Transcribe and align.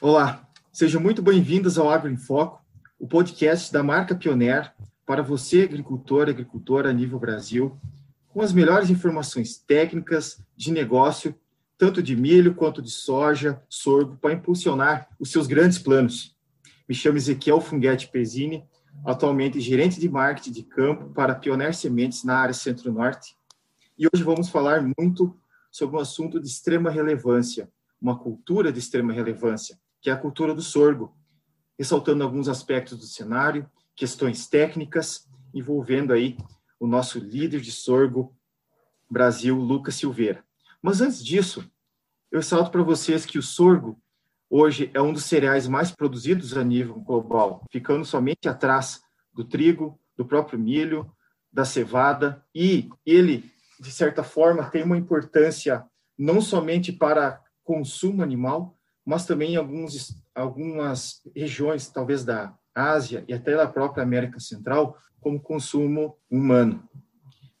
Olá, 0.00 0.48
sejam 0.72 1.00
muito 1.00 1.22
bem-vindos 1.22 1.78
ao 1.78 1.88
Agro 1.88 2.10
em 2.10 2.16
Foco, 2.16 2.60
o 2.98 3.06
podcast 3.06 3.72
da 3.72 3.82
marca 3.82 4.14
Pioneer 4.14 4.72
para 5.06 5.22
você, 5.22 5.62
agricultor 5.62 6.26
e 6.26 6.30
agricultora 6.30 6.90
a 6.90 6.92
nível 6.92 7.18
Brasil, 7.18 7.78
com 8.28 8.40
as 8.40 8.52
melhores 8.52 8.90
informações 8.90 9.58
técnicas 9.58 10.42
de 10.56 10.72
negócio, 10.72 11.34
tanto 11.78 12.02
de 12.02 12.16
milho 12.16 12.54
quanto 12.54 12.80
de 12.80 12.90
soja, 12.90 13.62
sorgo, 13.68 14.16
para 14.16 14.32
impulsionar 14.32 15.08
os 15.20 15.30
seus 15.30 15.46
grandes 15.46 15.78
planos. 15.78 16.34
Me 16.88 16.94
chamo 16.94 17.16
Ezequiel 17.16 17.60
Funguete 17.60 18.08
Pesini, 18.08 18.64
atualmente 19.04 19.60
gerente 19.60 19.98
de 19.98 20.08
marketing 20.08 20.52
de 20.52 20.62
campo 20.62 21.10
para 21.10 21.34
Pioneer 21.34 21.74
Sementes 21.74 22.24
na 22.24 22.38
área 22.38 22.54
Centro-Norte. 22.54 23.36
E 23.98 24.06
hoje 24.06 24.22
vamos 24.22 24.48
falar 24.48 24.82
muito 24.98 25.36
sobre 25.70 25.96
um 25.96 26.00
assunto 26.00 26.40
de 26.40 26.46
extrema 26.46 26.90
relevância, 26.90 27.70
uma 28.00 28.18
cultura 28.18 28.72
de 28.72 28.78
extrema 28.78 29.12
relevância, 29.12 29.78
que 30.00 30.10
é 30.10 30.12
a 30.12 30.16
cultura 30.16 30.54
do 30.54 30.62
sorgo, 30.62 31.16
ressaltando 31.78 32.22
alguns 32.22 32.48
aspectos 32.48 32.98
do 32.98 33.06
cenário, 33.06 33.68
questões 33.96 34.46
técnicas, 34.46 35.28
envolvendo 35.54 36.12
aí 36.12 36.36
o 36.78 36.86
nosso 36.86 37.18
líder 37.18 37.60
de 37.60 37.72
sorgo 37.72 38.34
Brasil, 39.10 39.56
Lucas 39.56 39.94
Silveira. 39.94 40.44
Mas 40.80 41.00
antes 41.00 41.24
disso, 41.24 41.70
eu 42.30 42.38
ressalto 42.38 42.70
para 42.70 42.82
vocês 42.82 43.26
que 43.26 43.38
o 43.38 43.42
sorgo 43.42 44.00
hoje 44.52 44.90
é 44.92 45.00
um 45.00 45.14
dos 45.14 45.24
cereais 45.24 45.66
mais 45.66 45.90
produzidos 45.90 46.54
a 46.54 46.62
nível 46.62 46.96
global, 46.96 47.64
ficando 47.72 48.04
somente 48.04 48.50
atrás 48.50 49.00
do 49.32 49.42
trigo, 49.42 49.98
do 50.14 50.26
próprio 50.26 50.58
milho, 50.58 51.10
da 51.50 51.64
cevada, 51.64 52.44
e 52.54 52.90
ele, 53.06 53.50
de 53.80 53.90
certa 53.90 54.22
forma, 54.22 54.68
tem 54.68 54.82
uma 54.82 54.98
importância 54.98 55.82
não 56.18 56.42
somente 56.42 56.92
para 56.92 57.40
consumo 57.64 58.22
animal, 58.22 58.76
mas 59.06 59.24
também 59.24 59.54
em 59.54 59.56
alguns, 59.56 60.22
algumas 60.34 61.22
regiões, 61.34 61.88
talvez 61.88 62.22
da 62.22 62.54
Ásia 62.74 63.24
e 63.26 63.32
até 63.32 63.56
da 63.56 63.66
própria 63.66 64.02
América 64.02 64.38
Central, 64.38 64.98
como 65.18 65.40
consumo 65.40 66.18
humano. 66.30 66.86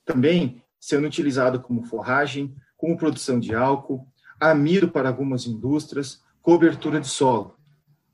Também 0.04 0.62
sendo 0.78 1.06
utilizado 1.06 1.58
como 1.58 1.84
forragem, 1.84 2.54
como 2.76 2.98
produção 2.98 3.40
de 3.40 3.54
álcool, 3.54 4.06
amido 4.38 4.90
para 4.90 5.08
algumas 5.08 5.46
indústrias, 5.46 6.20
cobertura 6.42 7.00
de 7.00 7.08
solo. 7.08 7.56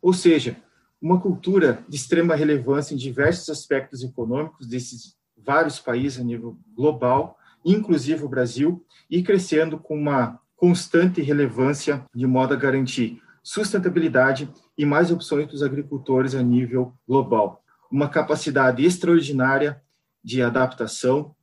Ou 0.00 0.12
seja, 0.12 0.56
uma 1.00 1.20
cultura 1.20 1.84
de 1.88 1.96
extrema 1.96 2.34
relevância 2.34 2.94
em 2.94 2.98
diversos 2.98 3.48
aspectos 3.48 4.02
econômicos 4.02 4.66
desses 4.66 5.16
vários 5.36 5.78
países 5.78 6.20
a 6.20 6.24
nível 6.24 6.58
global, 6.76 7.38
inclusive 7.64 8.24
o 8.24 8.28
Brasil, 8.28 8.84
e 9.10 9.22
crescendo 9.22 9.78
com 9.78 9.96
uma 9.96 10.40
constante 10.56 11.22
relevância 11.22 12.04
de 12.14 12.26
modo 12.26 12.52
a 12.52 12.56
garantir 12.56 13.22
sustentabilidade 13.42 14.50
e 14.76 14.84
mais 14.84 15.10
opções 15.10 15.46
para 15.46 15.54
os 15.54 15.62
agricultores 15.62 16.34
a 16.34 16.42
nível 16.42 16.92
global. 17.06 17.64
Uma 17.90 18.08
capacidade 18.08 18.84
extraordinária 18.84 19.80
de 20.22 20.42
adaptação, 20.42 21.34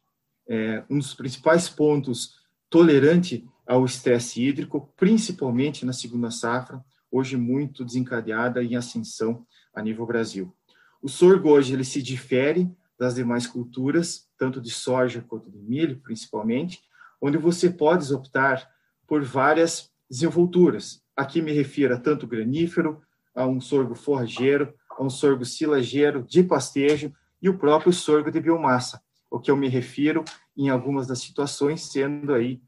é, 0.48 0.84
um 0.90 1.00
dos 1.00 1.16
principais 1.16 1.68
pontos 1.68 2.36
tolerante 2.70 3.48
ao 3.68 3.86
estresse 3.86 4.44
hídrico, 4.44 4.94
principalmente 4.96 5.86
na 5.86 5.94
segunda 5.94 6.30
safra, 6.30 6.84
hoje 7.12 7.38
muito 7.38 7.84
desencadeada 7.84 8.64
em 8.64 8.76
ascensão 8.76 9.46
a 9.74 9.82
nível 9.82 10.06
Brasil. 10.06 10.54
O 11.02 11.10
sorgo 11.10 11.50
hoje 11.50 11.74
ele 11.74 11.84
se 11.84 12.02
difere 12.02 12.70
das 12.98 13.16
demais 13.16 13.46
culturas, 13.48 14.28
tanto 14.38 14.62
de 14.62 14.70
soja 14.70 15.24
quanto 15.28 15.52
de 15.52 15.60
milho, 15.60 16.00
principalmente, 16.02 16.82
onde 17.22 17.38
você 17.38 17.70
pode 17.70 18.12
optar 18.14 18.68
por 19.08 19.24
várias 19.24 19.92
desenvolturas. 20.10 21.02
Aqui 21.16 21.42
me 21.42 21.52
refiro 21.52 21.94
a 21.94 22.00
tanto 22.00 22.28
granífero, 22.28 23.02
a 23.34 23.46
um 23.46 23.60
sorgo 23.60 23.96
forrageiro, 23.96 24.74
a 24.90 25.04
um 25.04 25.10
sorgo 25.10 25.46
silageiro 25.46 26.24
de 26.24 26.44
pastejo 26.44 27.14
e 27.42 27.50
o 27.50 27.58
próprio 27.58 27.92
sorgo 27.92 28.32
de 28.32 28.40
biomassa, 28.40 29.02
o 29.30 29.40
que 29.40 29.52
eu 29.52 29.58
me 29.58 29.68
refiro 29.68 30.24
em 30.56 30.70
algumas 30.70 31.06
das 31.06 31.20
situações 31.20 31.92
sendo 31.92 32.34
aí, 32.34 32.62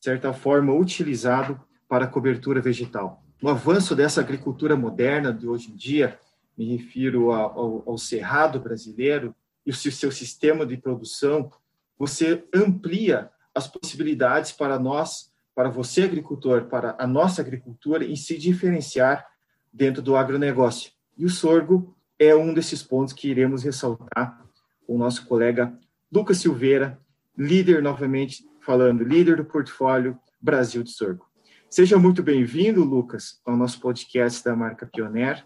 certa 0.00 0.32
forma, 0.32 0.72
utilizado 0.72 1.60
para 1.88 2.06
cobertura 2.06 2.60
vegetal. 2.60 3.22
No 3.42 3.48
avanço 3.50 3.94
dessa 3.94 4.20
agricultura 4.20 4.76
moderna 4.76 5.32
de 5.32 5.46
hoje 5.46 5.70
em 5.70 5.76
dia, 5.76 6.18
me 6.56 6.76
refiro 6.76 7.30
ao, 7.30 7.84
ao 7.86 7.98
cerrado 7.98 8.58
brasileiro 8.58 9.34
e 9.64 9.70
o 9.70 9.74
seu 9.74 10.10
sistema 10.10 10.66
de 10.66 10.76
produção, 10.76 11.50
você 11.96 12.44
amplia 12.54 13.30
as 13.54 13.68
possibilidades 13.68 14.52
para 14.52 14.78
nós 14.78 15.30
para 15.54 15.68
você, 15.68 16.02
agricultor, 16.04 16.66
para 16.66 16.94
a 17.00 17.06
nossa 17.06 17.42
agricultura, 17.42 18.04
em 18.04 18.14
se 18.14 18.38
diferenciar 18.38 19.26
dentro 19.72 20.00
do 20.00 20.16
agronegócio. 20.16 20.92
E 21.16 21.24
o 21.24 21.28
sorgo 21.28 21.96
é 22.16 22.32
um 22.32 22.54
desses 22.54 22.80
pontos 22.80 23.12
que 23.12 23.28
iremos 23.28 23.64
ressaltar 23.64 24.40
com 24.86 24.94
o 24.94 24.98
nosso 24.98 25.26
colega 25.26 25.76
Lucas 26.12 26.38
Silveira, 26.38 26.96
líder, 27.36 27.82
novamente 27.82 28.47
falando, 28.68 29.02
líder 29.02 29.38
do 29.38 29.46
portfólio 29.46 30.20
Brasil 30.38 30.82
de 30.82 30.90
Sorgo. 30.90 31.24
Seja 31.70 31.98
muito 31.98 32.22
bem-vindo, 32.22 32.84
Lucas, 32.84 33.40
ao 33.46 33.56
nosso 33.56 33.80
podcast 33.80 34.44
da 34.44 34.54
marca 34.54 34.84
Pioneer. 34.84 35.42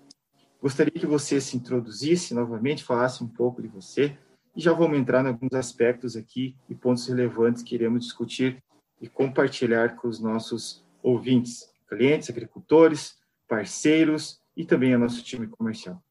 Gostaria 0.61 0.91
que 0.91 1.07
você 1.07 1.41
se 1.41 1.57
introduzisse 1.57 2.35
novamente, 2.35 2.83
falasse 2.83 3.23
um 3.23 3.29
pouco 3.29 3.63
de 3.63 3.69
você, 3.69 4.19
e 4.57 4.61
já 4.61 4.73
vamos 4.73 4.99
entrar 4.99 5.25
em 5.25 5.29
alguns 5.29 5.53
aspectos 5.53 6.17
aqui 6.17 6.57
e 6.69 6.75
pontos 6.75 7.07
relevantes 7.07 7.63
que 7.63 7.77
iremos 7.77 8.07
discutir 8.07 8.61
e 9.01 9.09
compartilhar 9.09 9.95
com 9.95 10.09
os 10.09 10.19
nossos 10.19 10.85
ouvintes, 11.01 11.71
clientes, 11.89 12.29
agricultores, 12.29 13.15
parceiros 13.47 14.41
e 14.57 14.65
também 14.65 14.95
a 14.95 14.99
nosso 14.99 15.23
time 15.23 15.47
comercial. 15.47 16.03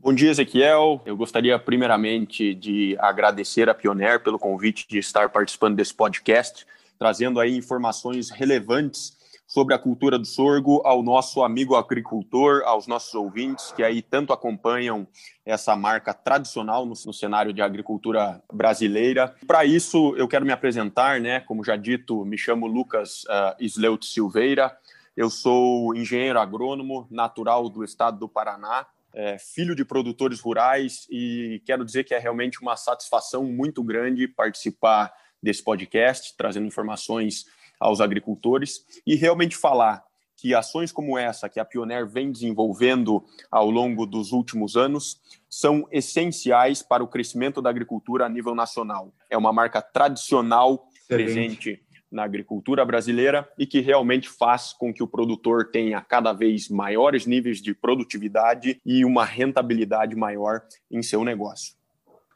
Bom 0.00 0.14
dia, 0.14 0.30
Ezequiel. 0.30 1.02
Eu 1.04 1.16
gostaria 1.16 1.58
primeiramente 1.58 2.54
de 2.54 2.96
agradecer 3.00 3.68
a 3.68 3.74
Pioneer 3.74 4.22
pelo 4.22 4.38
convite 4.38 4.86
de 4.88 4.96
estar 4.96 5.28
participando 5.28 5.74
desse 5.74 5.92
podcast, 5.92 6.64
trazendo 6.96 7.40
aí 7.40 7.56
informações 7.56 8.30
relevantes 8.30 9.18
sobre 9.44 9.74
a 9.74 9.78
cultura 9.78 10.16
do 10.16 10.24
sorgo 10.24 10.80
ao 10.84 11.02
nosso 11.02 11.42
amigo 11.42 11.74
agricultor, 11.74 12.62
aos 12.64 12.86
nossos 12.86 13.12
ouvintes 13.12 13.72
que 13.72 13.82
aí 13.82 14.00
tanto 14.00 14.32
acompanham 14.32 15.04
essa 15.44 15.74
marca 15.74 16.14
tradicional 16.14 16.86
no, 16.86 16.94
no 17.04 17.12
cenário 17.12 17.52
de 17.52 17.60
agricultura 17.60 18.40
brasileira. 18.52 19.34
Para 19.48 19.64
isso, 19.64 20.14
eu 20.16 20.28
quero 20.28 20.46
me 20.46 20.52
apresentar, 20.52 21.20
né? 21.20 21.40
Como 21.40 21.64
já 21.64 21.74
dito, 21.74 22.24
me 22.24 22.38
chamo 22.38 22.68
Lucas 22.68 23.24
uh, 23.24 23.56
Sleut 23.58 24.06
Silveira. 24.06 24.78
Eu 25.16 25.28
sou 25.28 25.92
engenheiro 25.96 26.38
agrônomo, 26.38 27.08
natural 27.10 27.68
do 27.68 27.82
estado 27.82 28.16
do 28.16 28.28
Paraná, 28.28 28.86
é, 29.14 29.38
filho 29.38 29.74
de 29.74 29.84
produtores 29.84 30.40
rurais 30.40 31.06
e 31.10 31.62
quero 31.64 31.84
dizer 31.84 32.04
que 32.04 32.14
é 32.14 32.18
realmente 32.18 32.60
uma 32.60 32.76
satisfação 32.76 33.44
muito 33.44 33.82
grande 33.82 34.28
participar 34.28 35.12
desse 35.42 35.62
podcast, 35.62 36.36
trazendo 36.36 36.66
informações 36.66 37.46
aos 37.78 38.00
agricultores 38.00 38.84
e 39.06 39.14
realmente 39.14 39.56
falar 39.56 40.04
que 40.36 40.54
ações 40.54 40.92
como 40.92 41.18
essa 41.18 41.48
que 41.48 41.58
a 41.58 41.64
Pioneer 41.64 42.06
vem 42.06 42.30
desenvolvendo 42.30 43.24
ao 43.50 43.68
longo 43.68 44.06
dos 44.06 44.30
últimos 44.30 44.76
anos 44.76 45.20
são 45.50 45.86
essenciais 45.90 46.80
para 46.80 47.02
o 47.02 47.08
crescimento 47.08 47.60
da 47.60 47.70
agricultura 47.70 48.26
a 48.26 48.28
nível 48.28 48.54
nacional. 48.54 49.12
É 49.28 49.36
uma 49.36 49.52
marca 49.52 49.82
tradicional 49.82 50.88
Excelente. 50.92 51.06
presente 51.08 51.82
na 52.10 52.24
agricultura 52.24 52.84
brasileira 52.84 53.48
e 53.58 53.66
que 53.66 53.80
realmente 53.80 54.28
faz 54.28 54.72
com 54.72 54.92
que 54.92 55.02
o 55.02 55.06
produtor 55.06 55.70
tenha 55.70 56.00
cada 56.00 56.32
vez 56.32 56.68
maiores 56.68 57.26
níveis 57.26 57.60
de 57.60 57.74
produtividade 57.74 58.80
e 58.84 59.04
uma 59.04 59.24
rentabilidade 59.24 60.16
maior 60.16 60.62
em 60.90 61.02
seu 61.02 61.24
negócio. 61.24 61.78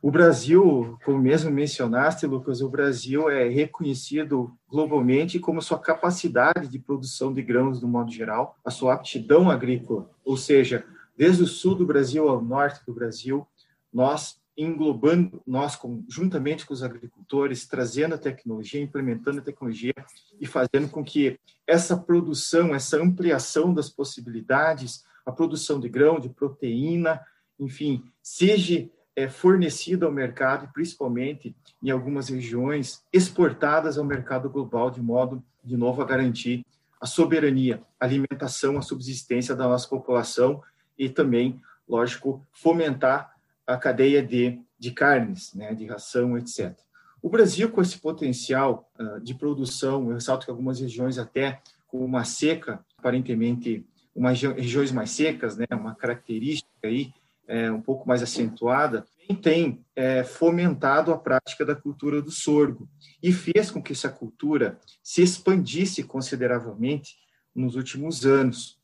O 0.02 0.10
Brasil, 0.10 0.98
como 1.04 1.18
mesmo 1.18 1.48
mencionaste, 1.48 2.26
Lucas, 2.26 2.60
o 2.60 2.68
Brasil 2.68 3.30
é 3.30 3.48
reconhecido 3.48 4.52
globalmente 4.68 5.38
como 5.38 5.62
sua 5.62 5.78
capacidade 5.78 6.66
de 6.66 6.78
produção 6.80 7.32
de 7.32 7.40
grãos 7.40 7.80
no 7.80 7.86
modo 7.86 8.10
geral, 8.10 8.58
a 8.64 8.70
sua 8.70 8.94
aptidão 8.94 9.48
agrícola, 9.48 10.10
ou 10.24 10.36
seja, 10.36 10.84
desde 11.16 11.44
o 11.44 11.46
sul 11.46 11.76
do 11.76 11.86
Brasil 11.86 12.28
ao 12.28 12.42
norte 12.42 12.84
do 12.84 12.92
Brasil, 12.92 13.46
nós 13.92 14.41
englobando 14.56 15.42
nós 15.46 15.78
juntamente 16.08 16.66
com 16.66 16.74
os 16.74 16.82
agricultores, 16.82 17.66
trazendo 17.66 18.14
a 18.14 18.18
tecnologia, 18.18 18.82
implementando 18.82 19.38
a 19.38 19.42
tecnologia 19.42 19.94
e 20.40 20.46
fazendo 20.46 20.88
com 20.90 21.02
que 21.02 21.38
essa 21.66 21.96
produção, 21.96 22.74
essa 22.74 23.00
ampliação 23.00 23.72
das 23.72 23.88
possibilidades, 23.88 25.04
a 25.24 25.32
produção 25.32 25.80
de 25.80 25.88
grão, 25.88 26.20
de 26.20 26.28
proteína, 26.28 27.20
enfim, 27.58 28.04
seja 28.22 28.88
é, 29.14 29.28
fornecida 29.28 30.06
ao 30.06 30.12
mercado, 30.12 30.70
principalmente 30.72 31.56
em 31.82 31.90
algumas 31.90 32.28
regiões, 32.28 33.02
exportadas 33.12 33.96
ao 33.98 34.04
mercado 34.04 34.50
global, 34.50 34.90
de 34.90 35.00
modo, 35.00 35.42
de 35.62 35.76
novo, 35.76 36.02
a 36.02 36.04
garantir 36.04 36.64
a 37.00 37.06
soberania, 37.06 37.82
a 37.98 38.04
alimentação, 38.04 38.78
a 38.78 38.82
subsistência 38.82 39.54
da 39.54 39.64
nossa 39.64 39.88
população 39.88 40.62
e 40.98 41.08
também, 41.08 41.60
lógico, 41.88 42.46
fomentar 42.52 43.31
a 43.66 43.76
cadeia 43.76 44.22
de, 44.22 44.60
de 44.78 44.90
carnes, 44.90 45.54
né, 45.54 45.74
de 45.74 45.86
ração, 45.86 46.36
etc. 46.36 46.76
O 47.22 47.28
Brasil, 47.28 47.70
com 47.70 47.80
esse 47.80 47.98
potencial 47.98 48.90
uh, 48.98 49.20
de 49.20 49.34
produção, 49.34 50.08
eu 50.08 50.14
ressalto 50.14 50.44
que 50.44 50.50
algumas 50.50 50.80
regiões 50.80 51.18
até 51.18 51.60
com 51.86 52.04
uma 52.04 52.24
seca, 52.24 52.84
aparentemente, 52.98 53.86
umas 54.14 54.40
regiões 54.40 54.90
mais 54.90 55.10
secas, 55.10 55.56
né, 55.56 55.66
uma 55.70 55.94
característica 55.94 56.68
aí 56.82 57.12
é, 57.46 57.70
um 57.70 57.80
pouco 57.80 58.08
mais 58.08 58.22
acentuada, 58.22 59.06
tem 59.42 59.82
é, 59.96 60.24
fomentado 60.24 61.12
a 61.12 61.18
prática 61.18 61.64
da 61.64 61.74
cultura 61.74 62.20
do 62.20 62.30
sorgo 62.30 62.88
e 63.22 63.32
fez 63.32 63.70
com 63.70 63.82
que 63.82 63.92
essa 63.92 64.10
cultura 64.10 64.78
se 65.02 65.22
expandisse 65.22 66.02
consideravelmente 66.04 67.16
nos 67.54 67.74
últimos 67.74 68.26
anos, 68.26 68.78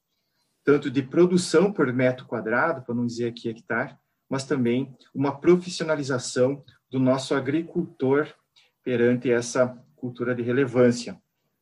tanto 0.65 0.91
de 0.91 1.03
produção 1.03 1.73
por 1.73 1.93
metro 1.93 2.27
quadrado, 2.27 2.83
para 2.83 2.95
não 2.95 3.07
dizer 3.07 3.29
aqui 3.29 3.49
hectare, 3.49 3.97
mas 4.29 4.45
também 4.45 4.95
uma 5.15 5.39
profissionalização 5.39 6.63
do 6.91 6.99
nosso 6.99 7.35
agricultor 7.35 8.29
perante 8.83 9.31
essa 9.31 9.77
cultura 9.97 10.35
de 10.35 10.43
relevância. 10.43 11.21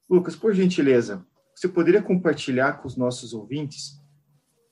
Lucas, 0.09 0.37
por 0.37 0.55
gentileza, 0.55 1.27
você 1.55 1.69
poderia 1.69 2.03
compartilhar 2.03 2.75
com 2.75 2.87
os 2.87 2.97
nossos 2.97 3.33
ouvintes 3.33 4.01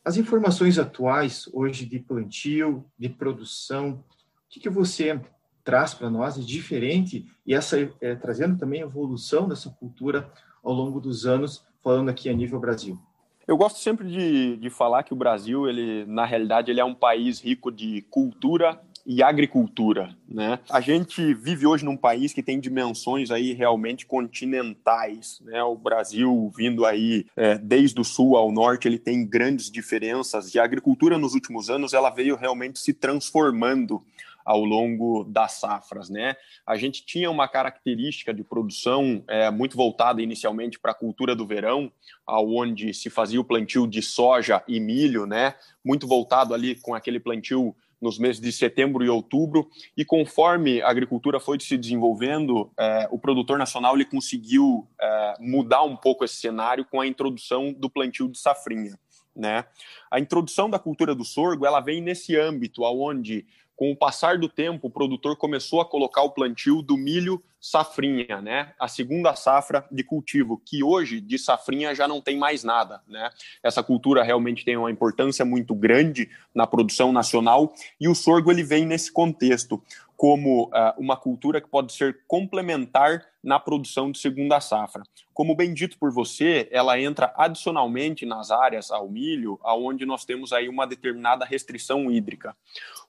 as 0.05 0.19
informações 0.19 0.79
atuais 0.79 1.49
hoje 1.53 1.87
de 1.87 1.99
plantio, 1.99 2.85
de 2.99 3.09
produção, 3.09 3.93
o 3.93 4.05
que, 4.51 4.61
que 4.61 4.69
você 4.69 5.19
traz 5.65 5.95
para 5.95 6.11
nós 6.11 6.35
de 6.35 6.45
diferente 6.45 7.27
e 7.47 7.55
essa 7.55 7.79
é, 8.01 8.15
trazendo 8.15 8.59
também 8.59 8.83
a 8.83 8.87
evolução 8.87 9.49
dessa 9.49 9.71
cultura 9.71 10.31
ao 10.63 10.75
longo 10.75 11.01
dos 11.01 11.25
anos, 11.25 11.65
falando 11.83 12.11
aqui 12.11 12.29
a 12.29 12.35
nível 12.35 12.61
Brasil? 12.61 13.01
Eu 13.47 13.57
gosto 13.57 13.79
sempre 13.79 14.09
de, 14.09 14.57
de 14.57 14.71
falar 14.71 15.03
que 15.03 15.13
o 15.13 15.17
Brasil, 15.17 15.69
ele 15.69 16.05
na 16.07 16.25
realidade, 16.25 16.71
ele 16.71 16.81
é 16.81 16.85
um 16.85 16.95
país 16.95 17.41
rico 17.41 17.71
de 17.71 18.03
cultura 18.11 18.81
e 19.07 19.23
agricultura, 19.23 20.17
né? 20.27 20.59
A 20.71 20.81
gente 20.81 21.35
vive 21.35 21.67
hoje 21.67 21.85
num 21.85 21.97
país 21.97 22.33
que 22.33 22.43
tem 22.43 22.59
dimensões 22.59 23.31
aí 23.31 23.53
realmente 23.53 24.07
continentais, 24.07 25.41
né? 25.45 25.63
O 25.63 25.77
Brasil 25.77 26.51
vindo 26.57 26.87
aí 26.87 27.27
é, 27.37 27.59
desde 27.59 28.01
o 28.01 28.05
sul 28.05 28.35
ao 28.35 28.51
norte, 28.51 28.89
ele 28.89 28.99
tem 28.99 29.27
grandes 29.27 29.71
diferenças 29.71 30.55
e 30.55 30.59
a 30.59 30.65
agricultura 30.65 31.19
nos 31.19 31.35
últimos 31.35 31.69
anos 31.69 31.93
ela 31.93 32.09
veio 32.09 32.35
realmente 32.35 32.79
se 32.79 32.95
transformando 32.95 34.03
ao 34.45 34.65
longo 34.65 35.25
das 35.25 35.53
safras, 35.53 36.11
né? 36.11 36.37
A 36.67 36.77
gente 36.77 37.05
tinha 37.05 37.31
uma 37.31 37.49
característica 37.49 38.35
de 38.35 38.45
produção 38.45 39.25
é, 39.29 39.51
muito 39.51 39.77
voltada 39.77 40.21
inicialmente 40.21 40.79
para 40.79 40.93
a 40.93 40.95
cultura 40.95 41.35
do 41.35 41.47
verão, 41.47 41.91
aonde 42.27 42.93
se 42.93 43.09
fazia 43.09 43.41
o 43.41 43.45
plantio 43.45 43.87
de 43.87 44.03
soja 44.03 44.63
e 44.69 44.79
milho, 44.79 45.27
né? 45.27 45.55
Muito 45.85 46.07
voltado 46.07 46.53
ali 46.53 46.75
com 46.75 46.95
aquele 46.95 47.19
plantio 47.19 47.75
nos 48.05 48.19
meses 48.19 48.41
de 48.41 48.53
setembro 48.53 49.03
e 49.03 49.09
outubro, 49.09 49.67
e 49.97 50.05
conforme 50.05 50.83
a 50.83 50.91
agricultura 50.91 51.41
foi 51.41 51.59
se 51.59 51.77
desenvolvendo, 51.79 52.71
é, 52.79 53.09
o 53.11 53.19
produtor 53.19 53.59
nacional 53.59 53.95
ele 53.95 54.05
conseguiu 54.05 54.87
é, 55.01 55.35
mudar 55.41 55.83
um 55.85 55.97
pouco 55.97 56.23
esse 56.23 56.37
cenário 56.37 56.85
com 56.85 57.01
a 57.01 57.07
introdução 57.07 57.73
do 57.73 57.89
plantio 57.89 58.29
de 58.29 58.39
safrinha. 58.39 58.99
Né? 59.35 59.65
A 60.11 60.21
introdução 60.21 60.69
da 60.69 60.79
cultura 60.79 61.15
do 61.15 61.25
sorgo 61.25 61.67
ela 61.67 61.81
vem 61.81 62.01
nesse 62.01 62.37
âmbito, 62.39 62.85
aonde 62.85 63.47
com 63.77 63.91
o 63.91 63.97
passar 63.97 64.39
do 64.39 64.49
tempo, 64.49 64.87
o 64.87 64.91
produtor 64.91 65.37
começou 65.37 65.81
a 65.81 65.85
colocar 65.85 66.23
o 66.23 66.31
plantio 66.31 66.81
do 66.81 66.97
milho 66.97 67.43
safrinha, 67.61 68.41
né? 68.41 68.73
A 68.79 68.87
segunda 68.87 69.35
safra 69.35 69.87
de 69.91 70.05
cultivo, 70.05 70.61
que 70.65 70.85
hoje 70.85 71.21
de 71.21 71.39
safrinha 71.39 71.95
já 71.95 72.07
não 72.07 72.21
tem 72.21 72.37
mais 72.37 72.63
nada, 72.63 73.03
né? 73.09 73.31
Essa 73.63 73.83
cultura 73.83 74.23
realmente 74.23 74.65
tem 74.65 74.77
uma 74.77 74.91
importância 74.91 75.45
muito 75.45 75.75
grande 75.75 76.29
na 76.55 76.67
produção 76.67 77.13
nacional 77.13 77.73
e 77.99 78.07
o 78.07 78.15
sorgo 78.15 78.51
ele 78.51 78.63
vem 78.63 78.85
nesse 78.85 79.11
contexto 79.11 79.83
como 80.17 80.65
uh, 80.65 80.95
uma 80.99 81.17
cultura 81.17 81.61
que 81.61 81.69
pode 81.69 81.93
ser 81.93 82.21
complementar 82.29 83.25
na 83.45 83.61
produção 83.61 84.11
de 84.11 84.19
segunda 84.19 84.61
safra. 84.61 85.03
Como 85.33 85.55
bem 85.55 85.75
dito 85.75 85.99
por 85.99 86.11
você, 86.11 86.69
ela 86.73 86.99
entra 86.99 87.33
adicionalmente 87.37 88.25
nas 88.25 88.51
áreas 88.51 88.91
ao 88.91 89.09
milho, 89.09 89.61
aonde 89.63 90.07
nós 90.07 90.25
temos 90.25 90.53
aí 90.53 90.69
uma 90.69 90.87
determinada 90.87 91.45
restrição 91.45 92.11
hídrica. 92.11 92.57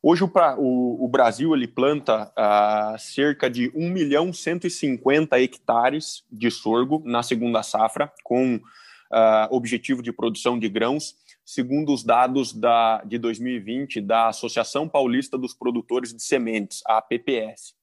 Hoje 0.04 0.24
o, 0.24 0.32
o, 0.58 1.06
o 1.06 1.08
Brasil 1.08 1.56
ele 1.56 1.68
planta 1.68 2.32
uh, 2.38 3.00
cerca 3.00 3.50
de 3.50 3.72
1 3.74 3.90
milhão 3.90 4.34
150 4.34 5.40
hectares 5.40 6.24
de 6.32 6.52
sorgo 6.52 7.02
na 7.06 7.24
segunda 7.24 7.64
safra, 7.64 8.12
com 8.24 8.56
uh, 8.56 8.62
objetivo 9.50 10.02
de 10.02 10.12
produção 10.12 10.60
de 10.60 10.68
grãos, 10.68 11.16
segundo 11.46 11.94
os 11.94 12.04
dados 12.04 12.52
da, 12.54 13.04
de 13.06 13.18
2020 13.18 14.02
da 14.02 14.30
Associação 14.30 14.90
Paulista 14.90 15.38
dos 15.38 15.54
Produtores 15.54 16.14
de 16.14 16.24
Sementes, 16.24 16.82
a 16.88 16.98
APPS. 16.98 17.75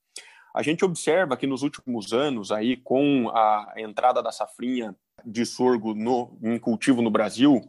A 0.54 0.62
gente 0.62 0.84
observa 0.84 1.36
que 1.36 1.46
nos 1.46 1.62
últimos 1.62 2.12
anos, 2.12 2.52
aí, 2.52 2.76
com 2.76 3.30
a 3.30 3.74
entrada 3.76 4.22
da 4.22 4.30
safrinha 4.30 4.94
de 5.24 5.46
sorgo 5.46 5.94
no, 5.94 6.36
em 6.42 6.58
cultivo 6.58 7.00
no 7.00 7.10
Brasil, 7.10 7.60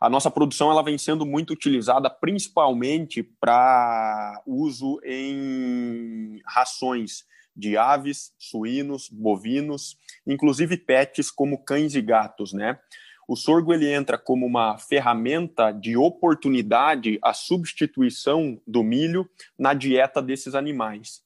a 0.00 0.08
nossa 0.08 0.30
produção 0.30 0.70
ela 0.70 0.82
vem 0.82 0.98
sendo 0.98 1.24
muito 1.24 1.52
utilizada 1.52 2.10
principalmente 2.10 3.22
para 3.22 4.42
uso 4.46 5.00
em 5.04 6.40
rações 6.46 7.24
de 7.56 7.76
aves, 7.76 8.32
suínos, 8.38 9.08
bovinos, 9.08 9.96
inclusive 10.26 10.76
pets 10.76 11.30
como 11.30 11.62
cães 11.62 11.94
e 11.94 12.02
gatos, 12.02 12.52
né? 12.52 12.78
O 13.26 13.36
sorgo 13.36 13.72
ele 13.72 13.90
entra 13.90 14.18
como 14.18 14.44
uma 14.44 14.76
ferramenta 14.76 15.72
de 15.72 15.96
oportunidade 15.96 17.18
à 17.22 17.32
substituição 17.32 18.60
do 18.66 18.82
milho 18.82 19.28
na 19.58 19.72
dieta 19.72 20.20
desses 20.20 20.54
animais. 20.54 21.23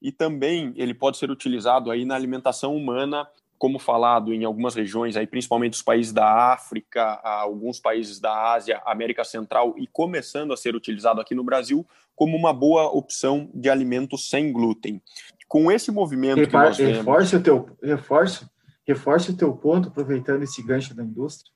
E 0.00 0.10
também 0.10 0.72
ele 0.76 0.94
pode 0.94 1.16
ser 1.16 1.30
utilizado 1.30 1.90
aí 1.90 2.04
na 2.04 2.14
alimentação 2.14 2.76
humana, 2.76 3.28
como 3.58 3.78
falado 3.78 4.32
em 4.32 4.42
algumas 4.44 4.74
regiões, 4.74 5.18
aí 5.18 5.26
principalmente 5.26 5.74
os 5.74 5.82
países 5.82 6.14
da 6.14 6.52
África, 6.52 7.20
alguns 7.22 7.78
países 7.78 8.18
da 8.18 8.54
Ásia, 8.54 8.80
América 8.86 9.22
Central 9.22 9.74
e 9.76 9.86
começando 9.86 10.52
a 10.52 10.56
ser 10.56 10.74
utilizado 10.74 11.20
aqui 11.20 11.34
no 11.34 11.44
Brasil 11.44 11.86
como 12.16 12.36
uma 12.36 12.54
boa 12.54 12.86
opção 12.86 13.50
de 13.52 13.68
alimento 13.68 14.16
sem 14.16 14.50
glúten. 14.50 15.02
Com 15.46 15.70
esse 15.70 15.90
movimento 15.90 16.38
Repar, 16.38 16.62
que 16.62 16.68
nós 16.68 16.76
vemos... 16.78 16.96
Reforce 16.98 17.36
o 17.36 17.42
teu, 17.42 17.76
reforce, 17.82 18.46
reforce 18.86 19.30
o 19.30 19.36
teu 19.36 19.52
ponto, 19.52 19.88
aproveitando 19.88 20.42
esse 20.42 20.62
gancho 20.62 20.94
da 20.94 21.02
indústria, 21.02 21.52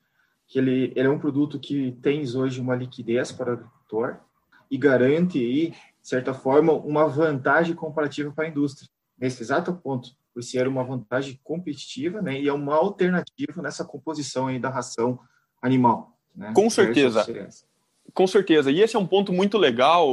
que 0.47 0.59
ele, 0.59 0.93
ele 0.95 1.09
é 1.09 1.11
um 1.11 1.19
produto 1.19 1.59
que 1.59 1.97
tens 2.03 2.35
hoje 2.35 2.61
uma 2.61 2.77
liquidez 2.77 3.33
para 3.33 3.51
o 3.51 3.53
agricultor 3.55 4.19
e 4.71 4.77
garante 4.77 5.39
aí, 5.39 5.73
de 6.05 6.11
certa 6.11 6.35
forma, 6.35 6.71
uma 6.71 7.09
vantagem 7.09 7.75
comparativa 7.75 8.31
para 8.31 8.45
a 8.45 8.49
indústria. 8.49 8.87
Nesse 9.19 9.43
exato 9.43 9.73
ponto, 9.73 10.11
por 10.35 10.43
ser 10.43 10.69
uma 10.69 10.85
vantagem 10.85 11.41
competitiva, 11.43 12.21
né, 12.21 12.39
e 12.39 12.47
é 12.47 12.53
uma 12.53 12.77
alternativa 12.77 13.63
nessa 13.63 13.87
composição 13.87 14.49
aí 14.49 14.59
da 14.59 14.69
ração 14.69 15.19
animal. 15.63 16.19
Né, 16.37 16.53
Com 16.55 16.69
certeza. 16.69 17.25
Com 18.13 18.27
certeza. 18.27 18.71
E 18.71 18.83
esse 18.83 18.95
é 18.95 18.99
um 18.99 19.07
ponto 19.07 19.33
muito 19.33 19.57
legal 19.57 20.07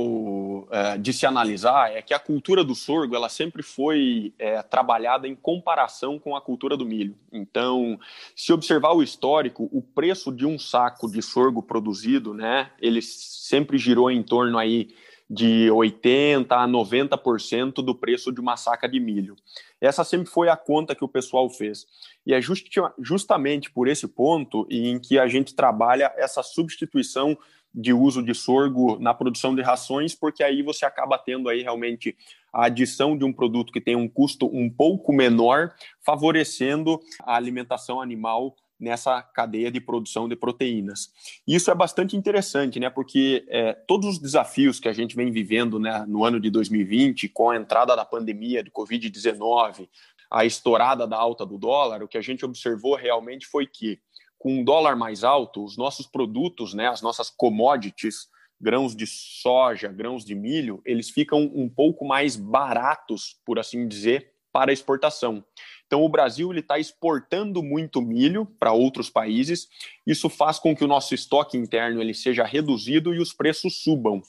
é, 0.71 0.97
de 0.97 1.11
se 1.11 1.25
analisar, 1.25 1.91
é 1.91 2.01
que 2.01 2.13
a 2.13 2.19
cultura 2.19 2.63
do 2.63 2.73
sorgo 2.73 3.13
ela 3.13 3.27
sempre 3.27 3.61
foi 3.61 4.33
é, 4.39 4.61
trabalhada 4.63 5.27
em 5.27 5.35
comparação 5.35 6.17
com 6.17 6.37
a 6.37 6.41
cultura 6.41 6.77
do 6.77 6.85
milho. 6.85 7.17
Então, 7.33 7.99
se 8.33 8.53
observar 8.53 8.93
o 8.93 9.03
histórico, 9.03 9.67
o 9.73 9.81
preço 9.81 10.31
de 10.31 10.45
um 10.45 10.57
saco 10.57 11.11
de 11.11 11.21
sorgo 11.21 11.61
produzido, 11.61 12.33
né, 12.33 12.71
ele 12.79 13.01
sempre 13.01 13.77
girou 13.77 14.09
em 14.09 14.23
torno 14.23 14.57
aí 14.57 14.95
de 15.33 15.71
80 15.71 16.53
a 16.53 16.67
90% 16.67 17.75
do 17.75 17.95
preço 17.95 18.33
de 18.33 18.41
uma 18.41 18.57
saca 18.57 18.85
de 18.89 18.99
milho. 18.99 19.37
Essa 19.79 20.03
sempre 20.03 20.27
foi 20.27 20.49
a 20.49 20.57
conta 20.57 20.93
que 20.93 21.05
o 21.05 21.07
pessoal 21.07 21.49
fez. 21.49 21.85
E 22.25 22.33
é 22.33 22.41
just, 22.41 22.67
justamente 22.99 23.71
por 23.71 23.87
esse 23.87 24.09
ponto 24.09 24.67
em 24.69 24.99
que 24.99 25.17
a 25.17 25.27
gente 25.27 25.55
trabalha 25.55 26.13
essa 26.17 26.43
substituição 26.43 27.37
de 27.73 27.93
uso 27.93 28.21
de 28.21 28.35
sorgo 28.35 28.99
na 28.99 29.13
produção 29.13 29.55
de 29.55 29.61
rações, 29.61 30.13
porque 30.13 30.43
aí 30.43 30.61
você 30.61 30.85
acaba 30.85 31.17
tendo 31.17 31.47
aí 31.47 31.61
realmente 31.61 32.13
a 32.51 32.65
adição 32.65 33.17
de 33.17 33.23
um 33.23 33.31
produto 33.31 33.71
que 33.71 33.79
tem 33.79 33.95
um 33.95 34.09
custo 34.09 34.45
um 34.53 34.69
pouco 34.69 35.13
menor, 35.13 35.73
favorecendo 36.05 36.99
a 37.21 37.37
alimentação 37.37 38.01
animal 38.01 38.53
nessa 38.81 39.21
cadeia 39.21 39.71
de 39.71 39.79
produção 39.79 40.27
de 40.27 40.35
proteínas. 40.35 41.11
Isso 41.47 41.69
é 41.69 41.75
bastante 41.75 42.17
interessante, 42.17 42.79
né? 42.79 42.89
Porque 42.89 43.45
é, 43.47 43.73
todos 43.73 44.09
os 44.09 44.19
desafios 44.19 44.79
que 44.79 44.89
a 44.89 44.93
gente 44.93 45.15
vem 45.15 45.31
vivendo 45.31 45.79
né, 45.79 46.03
no 46.07 46.25
ano 46.25 46.39
de 46.39 46.49
2020, 46.49 47.29
com 47.29 47.51
a 47.51 47.55
entrada 47.55 47.95
da 47.95 48.03
pandemia 48.03 48.63
de 48.63 48.71
Covid-19, 48.71 49.87
a 50.31 50.45
estourada 50.45 51.05
da 51.05 51.17
alta 51.17 51.45
do 51.45 51.59
dólar, 51.59 52.01
o 52.01 52.07
que 52.07 52.17
a 52.17 52.21
gente 52.21 52.43
observou 52.43 52.95
realmente 52.95 53.45
foi 53.45 53.67
que 53.67 53.99
com 54.39 54.59
um 54.59 54.63
dólar 54.63 54.95
mais 54.95 55.23
alto, 55.23 55.63
os 55.63 55.77
nossos 55.77 56.07
produtos, 56.07 56.73
né, 56.73 56.87
as 56.87 57.01
nossas 57.01 57.29
commodities, 57.29 58.27
grãos 58.59 58.95
de 58.95 59.05
soja, 59.05 59.87
grãos 59.89 60.25
de 60.25 60.33
milho, 60.33 60.81
eles 60.83 61.09
ficam 61.11 61.51
um 61.53 61.69
pouco 61.69 62.03
mais 62.03 62.35
baratos, 62.35 63.39
por 63.45 63.59
assim 63.59 63.87
dizer, 63.87 64.31
para 64.51 64.73
exportação. 64.73 65.43
Então, 65.91 66.05
o 66.05 66.09
Brasil 66.09 66.53
está 66.53 66.79
exportando 66.79 67.61
muito 67.61 68.01
milho 68.01 68.45
para 68.57 68.71
outros 68.71 69.09
países. 69.09 69.67
Isso 70.07 70.29
faz 70.29 70.57
com 70.57 70.73
que 70.73 70.85
o 70.85 70.87
nosso 70.87 71.13
estoque 71.13 71.57
interno 71.57 72.01
ele 72.01 72.13
seja 72.13 72.45
reduzido 72.45 73.13
e 73.13 73.19
os 73.19 73.33
preços 73.33 73.83
subam. 73.83 74.21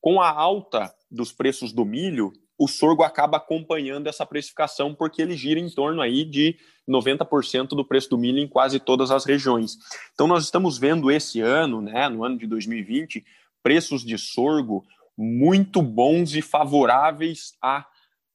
Com 0.00 0.20
a 0.20 0.30
alta 0.30 0.94
dos 1.10 1.32
preços 1.32 1.72
do 1.72 1.84
milho, 1.84 2.32
o 2.56 2.68
sorgo 2.68 3.02
acaba 3.02 3.38
acompanhando 3.38 4.06
essa 4.06 4.24
precificação 4.24 4.94
porque 4.94 5.20
ele 5.20 5.36
gira 5.36 5.58
em 5.58 5.68
torno 5.68 6.00
aí 6.00 6.24
de 6.24 6.56
90% 6.88 7.70
do 7.70 7.84
preço 7.84 8.10
do 8.10 8.16
milho 8.16 8.38
em 8.38 8.46
quase 8.46 8.78
todas 8.78 9.10
as 9.10 9.24
regiões. 9.24 9.78
Então 10.14 10.28
nós 10.28 10.44
estamos 10.44 10.78
vendo 10.78 11.10
esse 11.10 11.40
ano, 11.40 11.82
né, 11.82 12.08
no 12.08 12.22
ano 12.22 12.38
de 12.38 12.46
2020, 12.46 13.24
preços 13.64 14.04
de 14.04 14.16
sorgo 14.16 14.84
muito 15.18 15.82
bons 15.82 16.36
e 16.36 16.40
favoráveis 16.40 17.54
a 17.60 17.84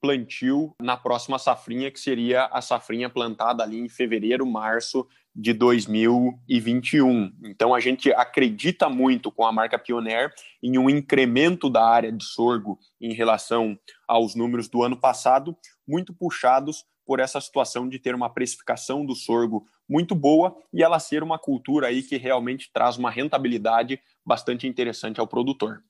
plantio 0.01 0.73
na 0.81 0.95
próxima 0.95 1.39
safrinha, 1.39 1.91
que 1.91 1.99
seria 1.99 2.45
a 2.45 2.61
safrinha 2.61 3.09
plantada 3.09 3.63
ali 3.63 3.79
em 3.79 3.89
fevereiro, 3.89 4.45
março 4.45 5.07
de 5.35 5.51
2021. 5.51 7.33
Então 7.43 7.73
a 7.73 7.79
gente 7.79 8.11
acredita 8.13 8.89
muito 8.89 9.31
com 9.31 9.45
a 9.45 9.51
marca 9.51 9.77
Pioneer 9.77 10.33
em 10.63 10.77
um 10.77 10.89
incremento 10.89 11.69
da 11.69 11.85
área 11.85 12.11
de 12.11 12.23
sorgo 12.23 12.79
em 13.01 13.13
relação 13.13 13.77
aos 14.07 14.35
números 14.35 14.69
do 14.69 14.81
ano 14.81 14.97
passado, 14.97 15.57
muito 15.85 16.13
puxados 16.13 16.85
por 17.05 17.19
essa 17.19 17.39
situação 17.39 17.87
de 17.87 17.99
ter 17.99 18.15
uma 18.15 18.33
precificação 18.33 19.05
do 19.05 19.13
sorgo 19.13 19.65
muito 19.87 20.15
boa 20.15 20.55
e 20.73 20.81
ela 20.81 20.99
ser 20.99 21.21
uma 21.21 21.37
cultura 21.37 21.87
aí 21.87 22.01
que 22.01 22.17
realmente 22.17 22.71
traz 22.73 22.97
uma 22.97 23.11
rentabilidade 23.11 23.99
bastante 24.25 24.67
interessante 24.67 25.19
ao 25.19 25.27
produtor. 25.27 25.83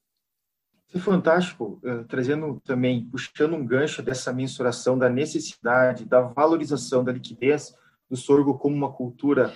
É 0.95 0.99
fantástico, 0.99 1.77
uh, 1.83 2.05
trazendo 2.05 2.61
também, 2.63 3.03
puxando 3.03 3.53
um 3.53 3.65
gancho 3.65 4.01
dessa 4.01 4.31
mensuração 4.31 4.97
da 4.97 5.09
necessidade, 5.09 6.05
da 6.05 6.21
valorização 6.21 7.03
da 7.03 7.11
liquidez 7.11 7.75
do 8.09 8.15
sorgo 8.15 8.57
como 8.57 8.77
uma 8.77 8.89
cultura 8.89 9.53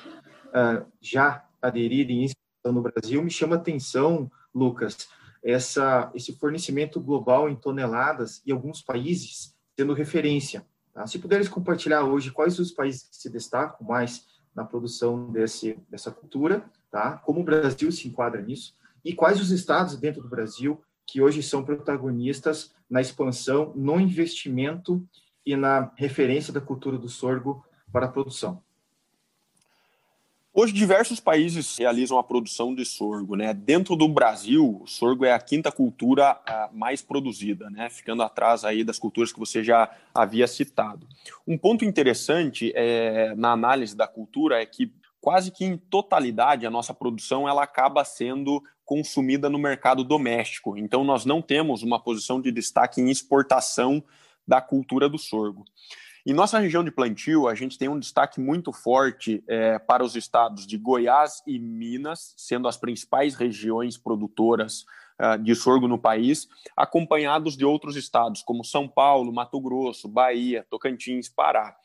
uh, 0.47 0.85
já 0.99 1.45
aderida 1.61 2.11
em 2.11 2.25
expansão 2.25 2.73
no 2.73 2.81
Brasil, 2.81 3.23
me 3.23 3.31
chama 3.31 3.55
atenção, 3.55 4.29
Lucas, 4.53 5.07
essa, 5.41 6.11
esse 6.13 6.33
fornecimento 6.33 6.99
global 6.99 7.49
em 7.49 7.55
toneladas 7.55 8.41
e 8.45 8.51
alguns 8.51 8.81
países 8.81 9.55
sendo 9.79 9.93
referência. 9.93 10.67
Tá? 10.93 11.07
Se 11.07 11.19
puderes 11.19 11.47
compartilhar 11.47 12.03
hoje 12.03 12.31
quais 12.31 12.59
os 12.59 12.73
países 12.73 13.03
que 13.03 13.15
se 13.15 13.29
destacam 13.29 13.87
mais 13.87 14.27
na 14.53 14.65
produção 14.65 15.31
desse, 15.31 15.79
dessa 15.89 16.11
cultura, 16.11 16.65
tá? 16.91 17.13
como 17.19 17.39
o 17.39 17.45
Brasil 17.45 17.89
se 17.93 18.09
enquadra 18.09 18.41
nisso, 18.41 18.77
e 19.05 19.13
quais 19.13 19.39
os 19.39 19.51
estados 19.51 19.95
dentro 19.95 20.21
do 20.21 20.27
Brasil 20.27 20.83
que 21.11 21.21
hoje 21.21 21.41
são 21.41 21.63
protagonistas 21.63 22.73
na 22.89 23.01
expansão, 23.01 23.73
no 23.75 23.99
investimento 23.99 25.03
e 25.45 25.55
na 25.55 25.91
referência 25.95 26.53
da 26.53 26.61
cultura 26.61 26.97
do 26.97 27.09
sorgo 27.09 27.65
para 27.91 28.05
a 28.05 28.09
produção. 28.09 28.61
Hoje, 30.51 30.73
diversos 30.73 31.19
países 31.19 31.77
realizam 31.77 32.17
a 32.17 32.23
produção 32.23 32.75
de 32.75 32.83
sorgo. 32.83 33.35
Né? 33.35 33.53
Dentro 33.53 33.95
do 33.95 34.07
Brasil, 34.07 34.81
o 34.83 34.87
sorgo 34.87 35.23
é 35.23 35.31
a 35.31 35.39
quinta 35.39 35.71
cultura 35.71 36.39
mais 36.73 37.01
produzida, 37.01 37.69
né? 37.69 37.89
ficando 37.89 38.23
atrás 38.23 38.65
aí 38.65 38.83
das 38.83 38.99
culturas 38.99 39.31
que 39.31 39.39
você 39.39 39.63
já 39.63 39.89
havia 40.13 40.47
citado. 40.47 41.07
Um 41.47 41.57
ponto 41.57 41.85
interessante 41.85 42.73
é, 42.75 43.33
na 43.35 43.51
análise 43.51 43.95
da 43.95 44.07
cultura 44.07 44.61
é 44.61 44.65
que 44.65 44.91
quase 45.21 45.51
que 45.51 45.65
em 45.65 45.77
totalidade 45.77 46.65
a 46.65 46.71
nossa 46.71 46.93
produção 46.93 47.47
ela 47.47 47.63
acaba 47.63 48.03
sendo 48.03 48.63
consumida 48.89 49.51
no 49.51 49.59
mercado 49.59 50.03
doméstico. 50.03 50.75
Então, 50.75 51.03
nós 51.03 51.23
não 51.23 51.43
temos 51.43 51.83
uma 51.83 52.01
posição 52.01 52.41
de 52.41 52.51
destaque 52.51 52.99
em 52.99 53.11
exportação 53.11 54.03
da 54.47 54.59
cultura 54.59 55.07
do 55.07 55.19
sorgo. 55.19 55.63
Em 56.25 56.33
nossa 56.33 56.57
região 56.57 56.83
de 56.83 56.89
plantio, 56.89 57.47
a 57.47 57.53
gente 57.53 57.77
tem 57.77 57.87
um 57.87 57.99
destaque 57.99 58.39
muito 58.41 58.73
forte 58.73 59.43
é, 59.47 59.77
para 59.77 60.03
os 60.03 60.15
estados 60.15 60.65
de 60.65 60.75
Goiás 60.75 61.43
e 61.45 61.59
Minas, 61.59 62.33
sendo 62.35 62.67
as 62.67 62.77
principais 62.77 63.35
regiões 63.35 63.95
produtoras 63.95 64.85
uh, 65.21 65.37
de 65.37 65.53
sorgo 65.53 65.87
no 65.87 65.99
país, 65.99 66.47
acompanhados 66.75 67.55
de 67.55 67.65
outros 67.65 67.95
estados, 67.95 68.41
como 68.41 68.65
São 68.65 68.87
Paulo, 68.87 69.31
Mato 69.31 69.61
Grosso, 69.61 70.07
Bahia, 70.07 70.65
Tocantins, 70.67 71.29
Pará. 71.29 71.77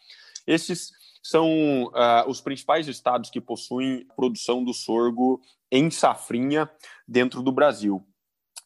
Esses 0.47 0.91
são 1.25 1.85
uh, 1.85 2.29
os 2.29 2.43
principais 2.43 2.87
estados 2.87 3.31
que 3.31 3.41
possuem 3.41 4.07
produção 4.15 4.63
do 4.63 4.75
sorgo 4.75 5.41
em 5.73 5.91
safrinha 5.91 6.71
dentro 7.09 7.43
do 7.43 7.51
Brasil. 7.51 8.07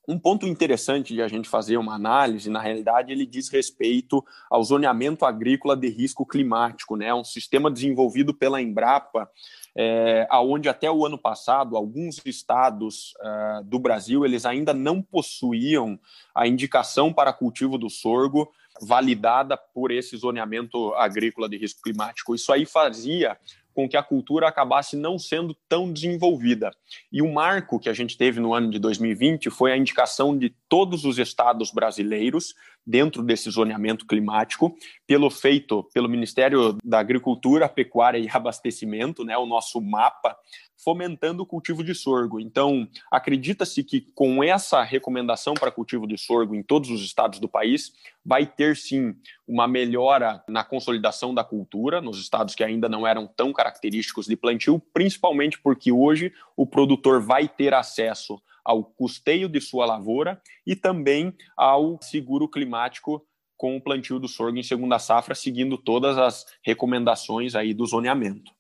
Um 0.09 0.19
ponto 0.19 0.47
interessante 0.47 1.15
de 1.15 1.23
a 1.23 1.29
gente 1.29 1.49
fazer 1.49 1.77
uma 1.77 1.95
análise, 1.95 2.51
na 2.51 2.61
realidade, 2.61 3.13
ele 3.13 3.27
diz 3.27 3.49
respeito 3.51 4.25
ao 4.51 4.65
zoneamento 4.65 5.25
agrícola 5.25 5.77
de 5.77 5.89
risco 5.89 6.27
climático, 6.27 6.97
né? 6.97 7.13
Um 7.13 7.23
sistema 7.23 7.71
desenvolvido 7.71 8.35
pela 8.35 8.61
Embrapa, 8.61 9.31
é, 9.77 10.27
aonde 10.31 10.69
até 10.69 10.91
o 10.91 11.05
ano 11.05 11.19
passado 11.19 11.77
alguns 11.77 12.21
estados 12.25 13.13
uh, 13.21 13.63
do 13.65 13.79
Brasil 13.79 14.25
eles 14.25 14.47
ainda 14.47 14.73
não 14.73 15.01
possuíam 15.01 16.01
a 16.35 16.49
indicação 16.49 17.13
para 17.13 17.33
cultivo 17.33 17.77
do 17.79 17.91
sorgo 17.91 18.51
validada 18.81 19.57
por 19.57 19.91
esse 19.91 20.17
zoneamento 20.17 20.95
agrícola 20.95 21.49
de 21.49 21.57
risco 21.57 21.83
climático. 21.83 22.35
Isso 22.35 22.53
aí 22.53 22.67
fazia 22.67 23.37
com 23.79 23.89
que 23.89 23.97
a 23.97 24.03
cultura 24.03 24.49
acabasse 24.49 24.97
não 24.97 25.21
sendo 25.21 25.57
tão 25.69 25.93
desenvolvida. 25.93 26.73
E 27.13 27.23
o 27.23 27.33
marco 27.33 27.79
que 27.79 27.89
a 27.89 27.93
gente 27.93 28.19
teve 28.19 28.41
no 28.41 28.53
ano 28.53 28.71
de 28.73 28.79
2020 28.81 29.51
foi 29.51 29.71
a 29.71 29.77
indicação 29.77 30.37
de 30.37 30.53
todos 30.69 31.05
os 31.05 31.17
estados 31.17 31.71
brasileiros 31.71 32.57
dentro 32.85 33.23
desse 33.23 33.49
zoneamento 33.49 34.05
climático, 34.05 34.77
pelo 35.07 35.31
feito 35.31 35.85
pelo 35.95 36.09
Ministério 36.09 36.77
da 36.83 36.99
Agricultura, 36.99 37.69
Pecuária 37.69 38.19
e 38.19 38.29
Abastecimento, 38.29 39.25
né, 39.25 39.39
o 39.39 39.47
nosso 39.47 39.81
mapa, 39.81 40.37
fomentando 40.79 41.43
o 41.43 41.47
cultivo 41.47 41.83
de 41.83 41.95
sorgo. 41.95 42.39
Então, 42.41 42.89
acredita-se 43.11 43.83
que 43.83 44.01
com 44.15 44.43
essa 44.43 44.83
recomendação 44.83 45.55
para 45.55 45.73
cultivo 45.73 46.07
de 46.07 46.17
sorgo 46.17 46.55
em 46.55 46.63
todos 46.63 46.89
os 46.91 47.03
estados 47.03 47.41
do 47.41 47.49
país, 47.49 47.93
vai 48.25 48.47
ter 48.47 48.77
sim 48.77 49.15
uma 49.47 49.67
melhora 49.67 50.43
na 50.49 50.63
consolidação 50.63 51.35
da 51.35 51.43
cultura 51.43 52.01
nos 52.01 52.21
estados 52.21 52.55
que 52.55 52.63
ainda 52.63 52.89
não 52.89 53.07
eram 53.07 53.27
tão 53.27 53.53
característicos 53.53 54.27
de 54.27 54.37
plantio, 54.37 54.81
principalmente 54.93 55.61
porque 55.61 55.91
hoje 55.91 56.33
o 56.57 56.67
produtor 56.67 57.21
vai 57.21 57.49
ter 57.49 57.75
acesso 57.75 58.41
ao 58.65 58.85
custeio 58.85 59.49
de 59.49 59.61
sua 59.61 59.87
lavoura 59.87 60.41
e 60.67 60.77
também 60.77 61.35
ao 61.57 61.99
seguro 62.03 62.49
climático 62.49 63.25
com 63.57 63.77
o 63.77 63.81
plantio 63.81 64.21
do 64.21 64.29
sorgo 64.29 64.59
em 64.59 64.63
segunda 64.63 64.99
safra, 64.99 65.35
seguindo 65.35 65.77
todas 65.77 66.17
as 66.17 66.47
recomendações 66.63 67.57
aí 67.57 67.75
do 67.75 67.85
zoneamento. 67.85 68.58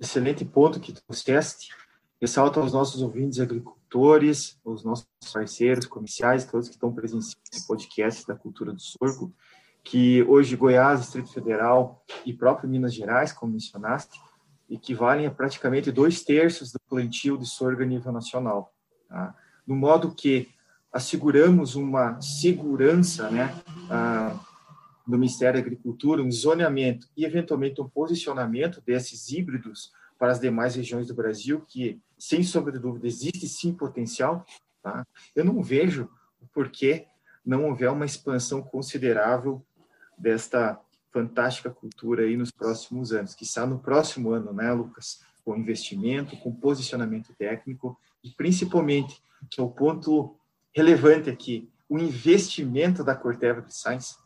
Excelente 0.00 0.44
ponto 0.44 0.80
que 0.80 0.92
trouxeste. 0.92 1.68
Ressalto 2.20 2.58
aos 2.58 2.72
nossos 2.72 3.02
ouvintes 3.02 3.38
agricultores, 3.38 4.58
os 4.64 4.82
nossos 4.84 5.06
parceiros 5.32 5.86
comerciais, 5.86 6.44
todos 6.44 6.68
que 6.68 6.74
estão 6.74 6.92
presentes 6.92 7.36
nesse 7.52 7.66
podcast 7.66 8.26
da 8.26 8.34
cultura 8.34 8.72
do 8.72 8.80
sorgo, 8.80 9.32
que 9.82 10.22
hoje 10.24 10.56
Goiás, 10.56 11.00
Distrito 11.00 11.32
Federal 11.32 12.04
e 12.24 12.32
próprio 12.32 12.68
Minas 12.68 12.94
Gerais, 12.94 13.32
como 13.32 13.52
mencionaste, 13.52 14.20
equivalem 14.68 15.26
a 15.26 15.30
praticamente 15.30 15.90
dois 15.90 16.22
terços 16.22 16.72
do 16.72 16.78
plantio 16.88 17.36
de 17.36 17.46
sorgo 17.46 17.82
a 17.82 17.86
nível 17.86 18.12
nacional. 18.12 18.72
Tá? 19.08 19.34
No 19.66 19.74
modo 19.74 20.14
que 20.14 20.48
asseguramos 20.92 21.74
uma 21.74 22.20
segurança 22.20 23.30
né, 23.30 23.54
a, 23.90 24.38
do 25.06 25.18
Ministério 25.18 25.60
da 25.60 25.66
Agricultura, 25.66 26.22
um 26.22 26.30
zoneamento 26.30 27.08
e, 27.16 27.24
eventualmente, 27.24 27.80
um 27.80 27.88
posicionamento 27.88 28.80
desses 28.80 29.30
híbridos 29.30 29.92
para 30.18 30.32
as 30.32 30.40
demais 30.40 30.74
regiões 30.74 31.06
do 31.06 31.14
Brasil, 31.14 31.64
que, 31.66 32.00
sem 32.18 32.42
sombra 32.42 32.72
de 32.72 32.78
dúvida, 32.78 33.06
existe 33.06 33.48
sim 33.48 33.72
potencial. 33.72 34.44
Tá? 34.82 35.06
Eu 35.34 35.44
não 35.44 35.62
vejo 35.62 36.08
por 36.52 36.68
que 36.68 37.06
não 37.44 37.64
houver 37.64 37.90
uma 37.90 38.04
expansão 38.04 38.62
considerável 38.62 39.64
desta 40.16 40.78
fantástica 41.10 41.70
cultura 41.70 42.22
aí 42.22 42.36
nos 42.36 42.50
próximos 42.50 43.12
anos, 43.12 43.34
que 43.34 43.44
está 43.44 43.66
no 43.66 43.78
próximo 43.78 44.30
ano, 44.30 44.52
né, 44.52 44.72
Lucas? 44.72 45.22
Com 45.44 45.56
investimento, 45.56 46.36
com 46.36 46.54
posicionamento 46.54 47.34
técnico 47.36 47.98
e 48.22 48.30
principalmente, 48.30 49.20
que 49.50 49.60
é 49.60 49.64
o 49.64 49.70
ponto 49.70 50.36
relevante 50.72 51.30
aqui, 51.30 51.68
o 51.88 51.98
investimento 51.98 53.02
da 53.02 53.16
Corteva 53.16 53.64
Science 53.68 54.16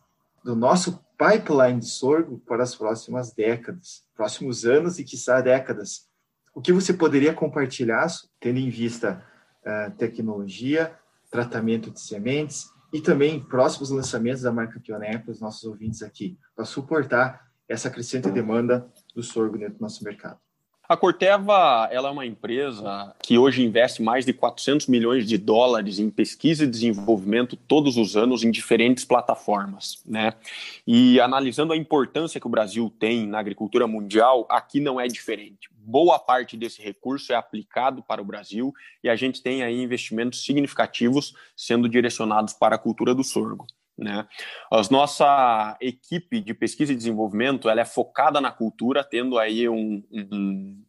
do 0.45 0.55
nosso 0.55 1.03
pipeline 1.17 1.81
de 1.81 1.87
sorgo 1.87 2.39
para 2.41 2.63
as 2.63 2.75
próximas 2.75 3.33
décadas, 3.33 4.05
próximos 4.15 4.67
anos 4.67 4.99
e, 4.99 5.05
quiçá, 5.05 5.41
décadas. 5.41 6.07
O 6.55 6.61
que 6.61 6.73
você 6.73 6.93
poderia 6.93 7.33
compartilhar, 7.33 8.07
tendo 8.39 8.59
em 8.59 8.69
vista 8.69 9.25
uh, 9.65 9.91
tecnologia, 9.97 10.95
tratamento 11.31 11.91
de 11.91 11.99
sementes 11.99 12.71
e 12.93 13.01
também 13.01 13.43
próximos 13.43 13.91
lançamentos 13.91 14.43
da 14.43 14.53
marca 14.53 14.79
Pioneer 14.79 15.23
para 15.25 15.33
os 15.33 15.41
nossos 15.41 15.65
ouvintes 15.65 16.03
aqui, 16.03 16.39
para 16.55 16.65
suportar 16.65 17.49
essa 17.69 17.91
crescente 17.91 18.31
demanda 18.31 18.87
do 19.15 19.23
sorgo 19.23 19.57
dentro 19.57 19.79
do 19.79 19.81
nosso 19.81 20.05
mercado? 20.05 20.39
A 20.87 20.99
Corteva 20.99 21.89
ela 21.91 22.11
é 22.11 22.13
uma 22.13 22.27
empresa 22.27 23.15
que 23.23 23.39
hoje 23.39 23.65
investe 23.65 24.03
mais 24.03 24.27
de 24.27 24.35
400 24.35 24.87
milhões 24.87 25.27
de 25.27 25.39
dólares 25.39 25.99
em 25.99 26.11
pesquisa 26.11 26.65
e 26.65 26.67
desenvolvimento 26.67 27.57
todos 27.57 27.97
os 27.97 28.19
anos 28.19 28.45
em 28.45 28.51
diferentes 28.51 29.03
plataformas. 29.03 30.03
Né? 30.05 30.35
E 30.87 31.19
analisando 31.21 31.73
a 31.73 31.77
importância 31.77 32.39
que 32.39 32.47
o 32.47 32.51
Brasil 32.51 32.95
tem 32.99 33.27
na 33.27 33.39
agricultura 33.39 33.87
mundial, 33.87 34.47
aqui 34.51 34.79
não 34.79 35.01
é 35.01 35.09
diferente. 35.09 35.71
Boa 35.75 36.19
parte 36.19 36.55
desse 36.55 36.83
recurso 36.83 37.33
é 37.33 37.37
aplicado 37.37 38.03
para 38.03 38.21
o 38.21 38.25
Brasil 38.25 38.71
e 39.03 39.09
a 39.09 39.17
gente 39.17 39.43
tem 39.43 39.63
aí 39.63 39.83
investimentos 39.83 40.45
significativos 40.45 41.35
sendo 41.57 41.89
direcionados 41.89 42.53
para 42.53 42.77
a 42.77 42.79
cultura 42.79 43.15
do 43.15 43.25
sorgo. 43.25 43.67
Né? 43.97 44.27
A 44.73 44.83
nossa 44.91 45.77
equipe 45.81 46.41
de 46.41 46.53
pesquisa 46.53 46.93
e 46.93 46.97
desenvolvimento 46.97 47.69
ela 47.69 47.81
é 47.81 47.85
focada 47.85 48.41
na 48.41 48.51
cultura, 48.51 49.05
tendo 49.05 49.39
aí 49.39 49.69
um, 49.69 50.03
um 50.13 50.85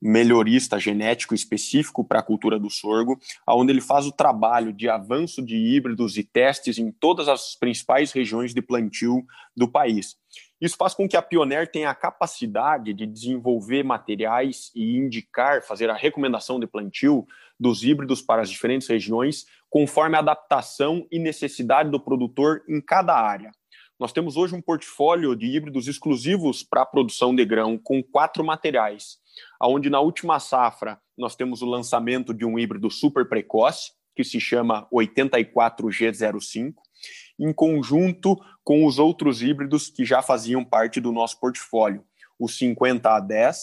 melhorista 0.00 0.78
genético 0.78 1.34
específico 1.34 2.04
para 2.04 2.20
a 2.20 2.22
cultura 2.22 2.58
do 2.58 2.70
sorgo, 2.70 3.18
onde 3.48 3.72
ele 3.72 3.80
faz 3.80 4.06
o 4.06 4.12
trabalho 4.12 4.72
de 4.72 4.88
avanço 4.88 5.44
de 5.44 5.56
híbridos 5.56 6.16
e 6.16 6.22
testes 6.22 6.78
em 6.78 6.92
todas 6.92 7.26
as 7.26 7.56
principais 7.56 8.12
regiões 8.12 8.54
de 8.54 8.62
plantio 8.62 9.24
do 9.56 9.66
país. 9.66 10.16
Isso 10.60 10.76
faz 10.76 10.94
com 10.94 11.08
que 11.08 11.16
a 11.16 11.22
Pioneer 11.22 11.70
tenha 11.70 11.90
a 11.90 11.94
capacidade 11.94 12.94
de 12.94 13.06
desenvolver 13.06 13.82
materiais 13.82 14.70
e 14.74 14.96
indicar, 14.96 15.62
fazer 15.62 15.90
a 15.90 15.94
recomendação 15.94 16.60
de 16.60 16.66
plantio 16.66 17.26
dos 17.58 17.82
híbridos 17.82 18.22
para 18.22 18.42
as 18.42 18.50
diferentes 18.50 18.88
regiões, 18.88 19.46
conforme 19.74 20.14
a 20.14 20.20
adaptação 20.20 21.04
e 21.10 21.18
necessidade 21.18 21.90
do 21.90 21.98
produtor 21.98 22.62
em 22.68 22.80
cada 22.80 23.12
área. 23.12 23.50
Nós 23.98 24.12
temos 24.12 24.36
hoje 24.36 24.54
um 24.54 24.62
portfólio 24.62 25.34
de 25.34 25.46
híbridos 25.46 25.88
exclusivos 25.88 26.62
para 26.62 26.82
a 26.82 26.86
produção 26.86 27.34
de 27.34 27.44
grão 27.44 27.76
com 27.76 28.00
quatro 28.00 28.44
materiais, 28.44 29.16
onde 29.60 29.90
na 29.90 29.98
última 29.98 30.38
safra 30.38 31.00
nós 31.18 31.34
temos 31.34 31.60
o 31.60 31.66
lançamento 31.66 32.32
de 32.32 32.44
um 32.44 32.56
híbrido 32.56 32.88
super 32.88 33.28
precoce, 33.28 33.90
que 34.14 34.22
se 34.22 34.38
chama 34.38 34.86
84G05, 34.92 36.72
em 37.40 37.52
conjunto 37.52 38.36
com 38.62 38.86
os 38.86 39.00
outros 39.00 39.42
híbridos 39.42 39.90
que 39.90 40.04
já 40.04 40.22
faziam 40.22 40.64
parte 40.64 41.00
do 41.00 41.10
nosso 41.10 41.40
portfólio, 41.40 42.04
o 42.38 42.46
50A10, 42.46 43.56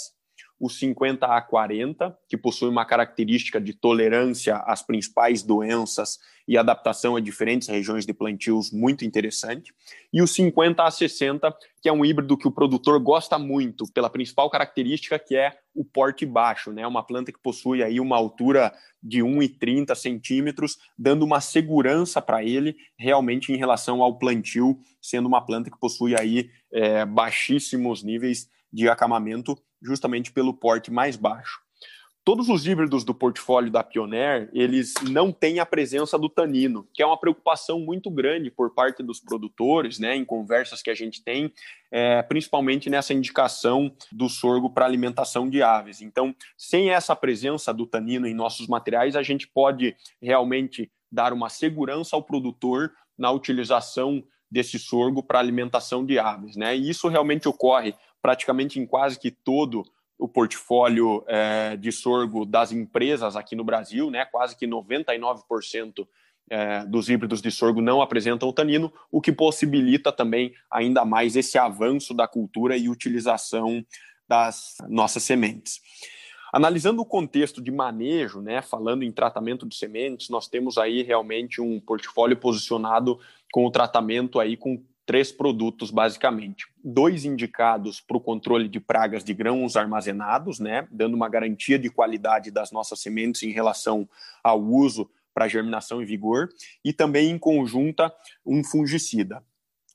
o 0.62 0.68
50A40, 0.68 2.16
que 2.30 2.38
possui 2.38 2.70
uma 2.70 2.86
característica 2.86 3.60
de 3.60 3.74
tolerância 3.74 4.58
às 4.58 4.84
principais 4.84 5.42
doenças 5.42 6.20
e 6.48 6.56
adaptação 6.56 7.16
a 7.16 7.20
diferentes 7.20 7.68
regiões 7.68 8.06
de 8.06 8.14
plantios 8.14 8.72
muito 8.72 9.04
interessante, 9.04 9.74
e 10.14 10.22
o 10.22 10.26
50A60, 10.26 11.52
que 11.82 11.90
é 11.90 11.92
um 11.92 12.06
híbrido 12.06 12.38
que 12.38 12.48
o 12.48 12.52
produtor 12.52 13.00
gosta 13.00 13.40
muito, 13.40 13.92
pela 13.92 14.08
principal 14.08 14.52
característica 14.52 15.18
que 15.18 15.36
é 15.36 15.58
o 15.74 15.84
porte 15.84 16.28
baixo, 16.28 16.72
né? 16.72 16.86
Uma 16.86 17.02
planta 17.02 17.32
que 17.32 17.42
possui 17.42 17.82
aí 17.82 18.00
uma 18.00 18.18
altura 18.18 18.72
de 19.02 19.22
1,30 19.22 19.96
centímetros, 19.96 20.78
dando 20.96 21.24
uma 21.24 21.42
segurança 21.42 22.22
para 22.22 22.44
ele 22.44 22.76
realmente 23.00 23.52
em 23.52 23.58
relação 23.58 24.04
ao 24.04 24.20
plantio, 24.20 24.78
sendo 25.02 25.28
uma 25.28 25.44
planta 25.44 25.72
que 25.72 25.80
possui 25.80 26.16
aí 26.16 26.52
é, 26.72 27.04
baixíssimos 27.04 28.04
níveis 28.04 28.48
de 28.72 28.88
acamamento 28.88 29.58
justamente 29.82 30.32
pelo 30.32 30.54
porte 30.54 30.92
mais 30.92 31.16
baixo. 31.16 31.60
Todos 32.24 32.50
os 32.50 32.68
híbridos 32.68 33.04
do 33.04 33.16
portfólio 33.16 33.72
da 33.72 33.84
Pioneer, 33.84 34.48
eles 34.54 34.94
não 35.10 35.32
têm 35.32 35.60
a 35.60 35.66
presença 35.66 36.20
do 36.20 36.30
tanino, 36.30 36.88
que 36.94 37.02
é 37.02 37.06
uma 37.06 37.20
preocupação 37.20 37.80
muito 37.80 38.12
grande 38.12 38.52
por 38.52 38.76
parte 38.76 39.02
dos 39.02 39.20
produtores, 39.20 39.98
né, 39.98 40.16
em 40.16 40.24
conversas 40.24 40.84
que 40.84 40.92
a 40.92 40.94
gente 40.94 41.24
tem, 41.24 41.52
é, 41.92 42.22
principalmente 42.22 42.92
nessa 42.92 43.12
indicação 43.12 43.92
do 44.12 44.30
sorgo 44.30 44.70
para 44.70 44.86
alimentação 44.86 45.50
de 45.50 45.64
aves. 45.64 46.00
Então, 46.00 46.36
sem 46.56 46.92
essa 46.92 47.16
presença 47.16 47.74
do 47.74 47.88
tanino 47.88 48.28
em 48.28 48.36
nossos 48.36 48.68
materiais, 48.68 49.16
a 49.16 49.24
gente 49.24 49.48
pode 49.48 49.96
realmente 50.22 50.92
dar 51.12 51.34
uma 51.34 51.50
segurança 51.50 52.16
ao 52.16 52.22
produtor 52.22 52.92
na 53.18 53.32
utilização 53.32 54.24
desse 54.50 54.78
sorgo 54.78 55.24
para 55.24 55.40
alimentação 55.40 56.06
de 56.06 56.20
aves, 56.20 56.56
né? 56.56 56.76
E 56.76 56.90
isso 56.90 57.08
realmente 57.08 57.48
ocorre 57.48 57.96
praticamente 58.22 58.80
em 58.80 58.86
quase 58.86 59.20
que 59.20 59.32
todo 59.32 59.84
o 60.18 60.28
portfólio 60.28 61.24
é, 61.28 61.76
de 61.76 61.92
sorgo 61.92 62.46
das 62.46 62.72
empresas 62.72 63.36
aqui 63.36 63.56
no 63.56 63.64
Brasil, 63.64 64.12
né? 64.12 64.24
Quase 64.26 64.56
que 64.56 64.68
99% 64.68 66.08
é, 66.50 66.86
dos 66.86 67.10
híbridos 67.10 67.42
de 67.42 67.50
sorgo 67.50 67.82
não 67.82 68.02
apresentam 68.02 68.54
tanino, 68.54 68.94
o 69.12 69.20
que 69.20 69.32
possibilita 69.32 70.12
também 70.12 70.54
ainda 70.70 71.04
mais 71.04 71.36
esse 71.36 71.58
avanço 71.58 72.14
da 72.14 72.28
cultura 72.28 72.78
e 72.78 72.90
utilização 72.90 73.84
das 74.28 74.76
nossas 74.88 75.24
sementes. 75.24 75.80
Analisando 76.54 77.02
o 77.02 77.06
contexto 77.06 77.62
de 77.62 77.72
manejo, 77.72 78.42
né, 78.42 78.62
falando 78.62 79.04
em 79.04 79.12
tratamento 79.12 79.66
de 79.66 79.76
sementes, 79.76 80.30
nós 80.30 80.50
temos 80.50 80.78
aí 80.78 81.02
realmente 81.02 81.62
um 81.62 81.80
portfólio 81.80 82.36
posicionado 82.36 83.18
com 83.54 83.66
o 83.66 83.72
tratamento 83.72 84.40
aí 84.40 84.58
com 84.58 84.84
três 85.12 85.30
produtos, 85.30 85.92
basicamente. 85.92 86.68
Dois 86.82 87.26
indicados 87.26 88.00
para 88.00 88.16
o 88.16 88.22
controle 88.22 88.70
de 88.70 88.80
pragas 88.80 89.26
de 89.26 89.34
grãos 89.34 89.76
armazenados, 89.76 90.58
né, 90.58 90.88
dando 90.90 91.16
uma 91.16 91.28
garantia 91.28 91.78
de 91.78 91.90
qualidade 91.90 92.50
das 92.50 92.72
nossas 92.72 93.02
sementes 93.02 93.44
em 93.44 93.52
relação 93.52 94.08
ao 94.42 94.62
uso 94.62 95.12
para 95.34 95.50
germinação 95.50 96.02
e 96.02 96.06
vigor, 96.06 96.48
e 96.82 96.94
também 96.94 97.30
em 97.30 97.38
conjunta 97.38 98.10
um 98.46 98.64
fungicida. 98.64 99.44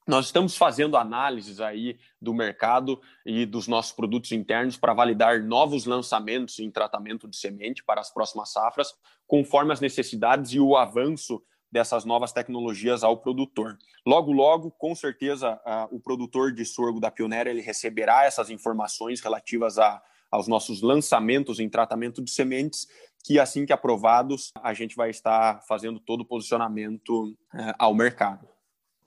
Nós 0.06 0.26
estamos 0.26 0.54
fazendo 0.54 0.98
análises 0.98 1.62
aí 1.62 1.98
do 2.20 2.34
mercado 2.34 3.00
e 3.24 3.46
dos 3.46 3.66
nossos 3.66 3.92
produtos 3.92 4.32
internos 4.32 4.76
para 4.76 4.92
validar 4.92 5.42
novos 5.42 5.86
lançamentos 5.86 6.58
em 6.58 6.70
tratamento 6.70 7.26
de 7.26 7.38
semente 7.38 7.82
para 7.82 8.02
as 8.02 8.12
próximas 8.12 8.52
safras, 8.52 8.92
conforme 9.26 9.72
as 9.72 9.80
necessidades 9.80 10.52
e 10.52 10.60
o 10.60 10.76
avanço 10.76 11.42
dessas 11.76 12.06
novas 12.06 12.32
tecnologias 12.32 13.04
ao 13.04 13.18
produtor. 13.18 13.76
Logo, 14.06 14.32
logo, 14.32 14.70
com 14.70 14.94
certeza, 14.94 15.60
o 15.90 16.00
produtor 16.00 16.50
de 16.50 16.64
sorgo 16.64 16.98
da 16.98 17.10
Pioneira 17.10 17.50
ele 17.50 17.60
receberá 17.60 18.24
essas 18.24 18.48
informações 18.48 19.20
relativas 19.20 19.78
a, 19.78 20.02
aos 20.30 20.48
nossos 20.48 20.80
lançamentos 20.80 21.60
em 21.60 21.68
tratamento 21.68 22.24
de 22.24 22.30
sementes, 22.30 22.88
que 23.22 23.38
assim 23.38 23.66
que 23.66 23.74
aprovados, 23.74 24.52
a 24.62 24.72
gente 24.72 24.96
vai 24.96 25.10
estar 25.10 25.60
fazendo 25.68 26.00
todo 26.00 26.22
o 26.22 26.24
posicionamento 26.24 27.28
uh, 27.52 27.74
ao 27.78 27.94
mercado. 27.94 28.48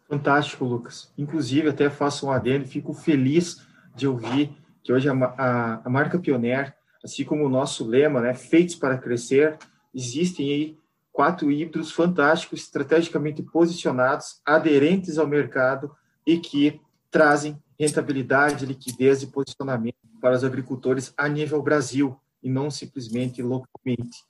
Fantástico, 0.07 0.63
Lucas. 0.63 1.11
Inclusive, 1.17 1.69
até 1.69 1.89
faço 1.89 2.27
um 2.27 2.31
adendo, 2.31 2.67
fico 2.67 2.93
feliz 2.93 3.65
de 3.95 4.07
ouvir 4.07 4.55
que 4.83 4.93
hoje 4.93 5.09
a, 5.09 5.13
a, 5.13 5.81
a 5.85 5.89
marca 5.89 6.19
Pioneer, 6.19 6.75
assim 7.03 7.23
como 7.25 7.45
o 7.45 7.49
nosso 7.49 7.83
lema, 7.83 8.21
né, 8.21 8.35
feitos 8.35 8.75
para 8.75 8.95
crescer, 8.95 9.57
existem 9.91 10.51
aí 10.51 10.78
quatro 11.19 11.51
híbridos 11.51 11.91
fantásticos, 11.91 12.61
estrategicamente 12.61 13.43
posicionados, 13.43 14.39
aderentes 14.45 15.17
ao 15.17 15.27
mercado 15.27 15.93
e 16.25 16.37
que 16.37 16.79
trazem 17.11 17.61
rentabilidade, 17.77 18.65
liquidez 18.65 19.21
e 19.21 19.27
posicionamento 19.27 19.97
para 20.21 20.33
os 20.33 20.45
agricultores 20.45 21.13
a 21.17 21.27
nível 21.27 21.61
Brasil 21.61 22.17
e 22.41 22.49
não 22.49 22.71
simplesmente 22.71 23.41
localmente. 23.41 24.23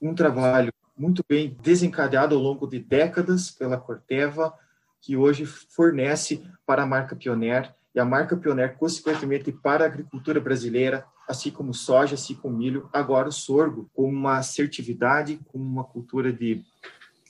Um 0.00 0.14
trabalho 0.14 0.72
muito 0.96 1.22
bem 1.28 1.54
desencadeado 1.60 2.34
ao 2.34 2.40
longo 2.40 2.66
de 2.66 2.78
décadas 2.78 3.50
pela 3.50 3.76
Corteva, 3.76 4.54
que 4.98 5.18
hoje 5.18 5.44
fornece 5.44 6.42
para 6.64 6.84
a 6.84 6.86
marca 6.86 7.14
Pioneer 7.14 7.74
e 7.94 8.00
a 8.00 8.04
marca 8.06 8.34
Pioneer, 8.34 8.78
consequentemente, 8.78 9.52
para 9.52 9.84
a 9.84 9.88
agricultura 9.88 10.40
brasileira, 10.40 11.04
assim 11.30 11.50
como 11.50 11.72
soja, 11.72 12.14
assim 12.14 12.34
como 12.34 12.56
milho, 12.56 12.88
agora 12.92 13.28
o 13.28 13.32
sorgo, 13.32 13.88
com 13.94 14.08
uma 14.08 14.38
assertividade, 14.38 15.38
com 15.46 15.58
uma 15.58 15.84
cultura 15.84 16.32
de, 16.32 16.64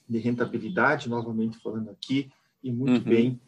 de 0.08 0.18
rentabilidade, 0.18 1.08
novamente 1.08 1.58
falando 1.58 1.90
aqui, 1.90 2.30
e 2.62 2.72
muito 2.72 3.04
uhum. 3.04 3.14
bem 3.14 3.40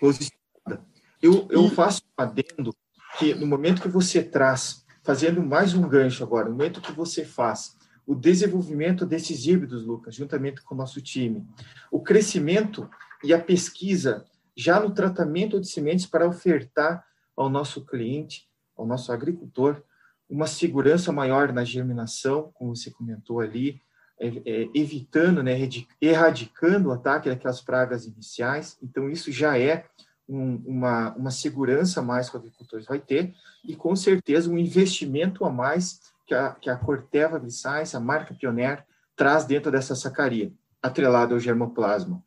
posicionada. 0.00 0.82
Eu, 1.20 1.46
eu 1.50 1.68
faço 1.68 2.02
um 2.02 2.22
adendo 2.22 2.74
que 3.18 3.34
no 3.34 3.46
momento 3.46 3.82
que 3.82 3.88
você 3.88 4.22
traz, 4.22 4.84
fazendo 5.02 5.42
mais 5.42 5.74
um 5.74 5.86
gancho 5.86 6.24
agora, 6.24 6.48
no 6.48 6.56
momento 6.56 6.80
que 6.80 6.92
você 6.92 7.22
faz 7.22 7.76
o 8.06 8.14
desenvolvimento 8.14 9.04
desses 9.04 9.46
híbridos, 9.46 9.84
Lucas, 9.84 10.14
juntamente 10.14 10.62
com 10.62 10.74
o 10.74 10.78
nosso 10.78 11.02
time, 11.02 11.46
o 11.90 12.00
crescimento 12.00 12.88
e 13.22 13.34
a 13.34 13.38
pesquisa 13.38 14.24
já 14.56 14.80
no 14.80 14.90
tratamento 14.90 15.60
de 15.60 15.68
sementes 15.68 16.06
para 16.06 16.26
ofertar 16.26 17.04
ao 17.36 17.50
nosso 17.50 17.84
cliente 17.84 18.50
ao 18.82 18.88
nosso 18.88 19.12
agricultor 19.12 19.82
uma 20.28 20.46
segurança 20.46 21.12
maior 21.12 21.52
na 21.52 21.62
germinação, 21.62 22.50
como 22.54 22.74
você 22.74 22.90
comentou 22.90 23.40
ali, 23.40 23.82
é, 24.18 24.28
é, 24.28 24.68
evitando, 24.74 25.42
né, 25.42 25.52
erradicando 26.00 26.88
o 26.88 26.92
ataque 26.92 27.28
daquelas 27.28 27.60
pragas 27.60 28.06
iniciais. 28.06 28.78
Então, 28.82 29.10
isso 29.10 29.30
já 29.30 29.58
é 29.58 29.84
um, 30.28 30.56
uma, 30.64 31.12
uma 31.14 31.30
segurança 31.30 32.00
a 32.00 32.02
mais 32.02 32.30
que 32.30 32.36
o 32.36 32.38
agricultor 32.38 32.82
vai 32.84 32.98
ter 32.98 33.34
e, 33.64 33.76
com 33.76 33.94
certeza, 33.94 34.50
um 34.50 34.56
investimento 34.56 35.44
a 35.44 35.50
mais 35.50 36.00
que 36.26 36.34
a, 36.34 36.52
que 36.52 36.70
a 36.70 36.76
Corteva 36.76 37.38
Glycice, 37.38 37.94
a 37.94 38.00
marca 38.00 38.32
Pioneer, 38.32 38.86
traz 39.14 39.44
dentro 39.44 39.70
dessa 39.70 39.94
sacaria, 39.94 40.52
atrelada 40.80 41.34
ao 41.34 41.40
germoplasma. 41.40 42.22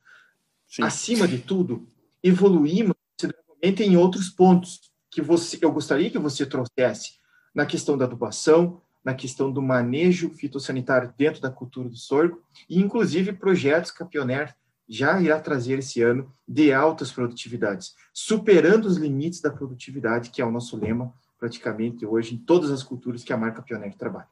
Sim. 0.67 0.83
Acima 0.83 1.27
de 1.27 1.39
tudo, 1.39 1.87
evoluímos 2.21 2.95
consideravelmente 3.17 3.83
em 3.83 3.97
outros 3.97 4.29
pontos, 4.29 4.91
que 5.15 5.21
você, 5.21 5.57
eu 5.61 5.71
gostaria 5.71 6.09
que 6.09 6.19
você 6.19 6.45
trouxesse 6.45 7.13
na 7.53 7.65
questão 7.65 7.97
da 7.97 8.03
adubação, 8.03 8.81
na 9.01 9.13
questão 9.13 9.49
do 9.49 9.61
manejo 9.61 10.29
fitossanitário 10.31 11.13
dentro 11.17 11.41
da 11.41 11.49
cultura 11.49 11.87
do 11.87 11.95
sorgo, 11.95 12.43
e 12.69 12.81
inclusive 12.81 13.31
projetos 13.31 13.91
que 13.91 14.03
a 14.03 14.05
Pioneer 14.05 14.53
já 14.89 15.21
irá 15.21 15.39
trazer 15.39 15.79
esse 15.79 16.01
ano 16.01 16.29
de 16.45 16.73
altas 16.73 17.13
produtividades, 17.13 17.95
superando 18.13 18.87
os 18.87 18.97
limites 18.97 19.39
da 19.39 19.49
produtividade, 19.49 20.31
que 20.31 20.41
é 20.41 20.45
o 20.45 20.51
nosso 20.51 20.75
lema 20.75 21.13
praticamente 21.39 22.05
hoje 22.05 22.35
em 22.35 22.37
todas 22.37 22.69
as 22.69 22.83
culturas 22.83 23.23
que 23.23 23.31
a 23.31 23.37
marca 23.37 23.61
Pioneer 23.61 23.95
trabalha. 23.95 24.27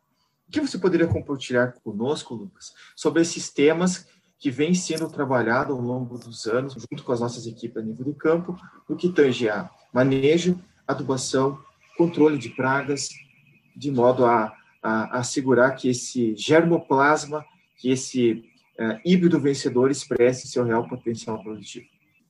O 0.50 0.52
que 0.52 0.60
você 0.60 0.78
poderia 0.78 1.08
compartilhar 1.08 1.76
conosco, 1.82 2.36
Lucas, 2.36 2.74
sobre 2.94 3.22
esses 3.22 3.50
temas 3.50 4.06
que 4.38 4.52
vem 4.52 4.74
sendo 4.74 5.08
trabalhado 5.08 5.72
ao 5.72 5.80
longo 5.80 6.18
dos 6.18 6.46
anos, 6.46 6.74
junto 6.74 7.06
com 7.06 7.14
as 7.14 7.22
nossas 7.22 7.48
equipes 7.48 7.78
a 7.78 7.82
nível 7.82 8.04
do 8.04 8.14
campo, 8.14 8.60
no 8.90 8.98
que 8.98 9.08
tange 9.08 9.48
a 9.48 9.70
manejo, 9.94 10.60
adubação, 10.88 11.60
controle 11.98 12.38
de 12.38 12.50
pragas, 12.50 13.10
de 13.76 13.92
modo 13.92 14.26
a, 14.26 14.54
a, 14.82 15.18
a 15.18 15.20
assegurar 15.20 15.76
que 15.76 15.90
esse 15.90 16.36
germoplasma, 16.36 17.46
que 17.78 17.90
esse 17.90 18.44
uh, 18.80 19.00
híbrido 19.06 19.40
vencedor 19.40 19.92
expresse 19.92 20.48
seu 20.48 20.64
real 20.64 20.88
potencial 20.88 21.42
produtivo. 21.42 21.86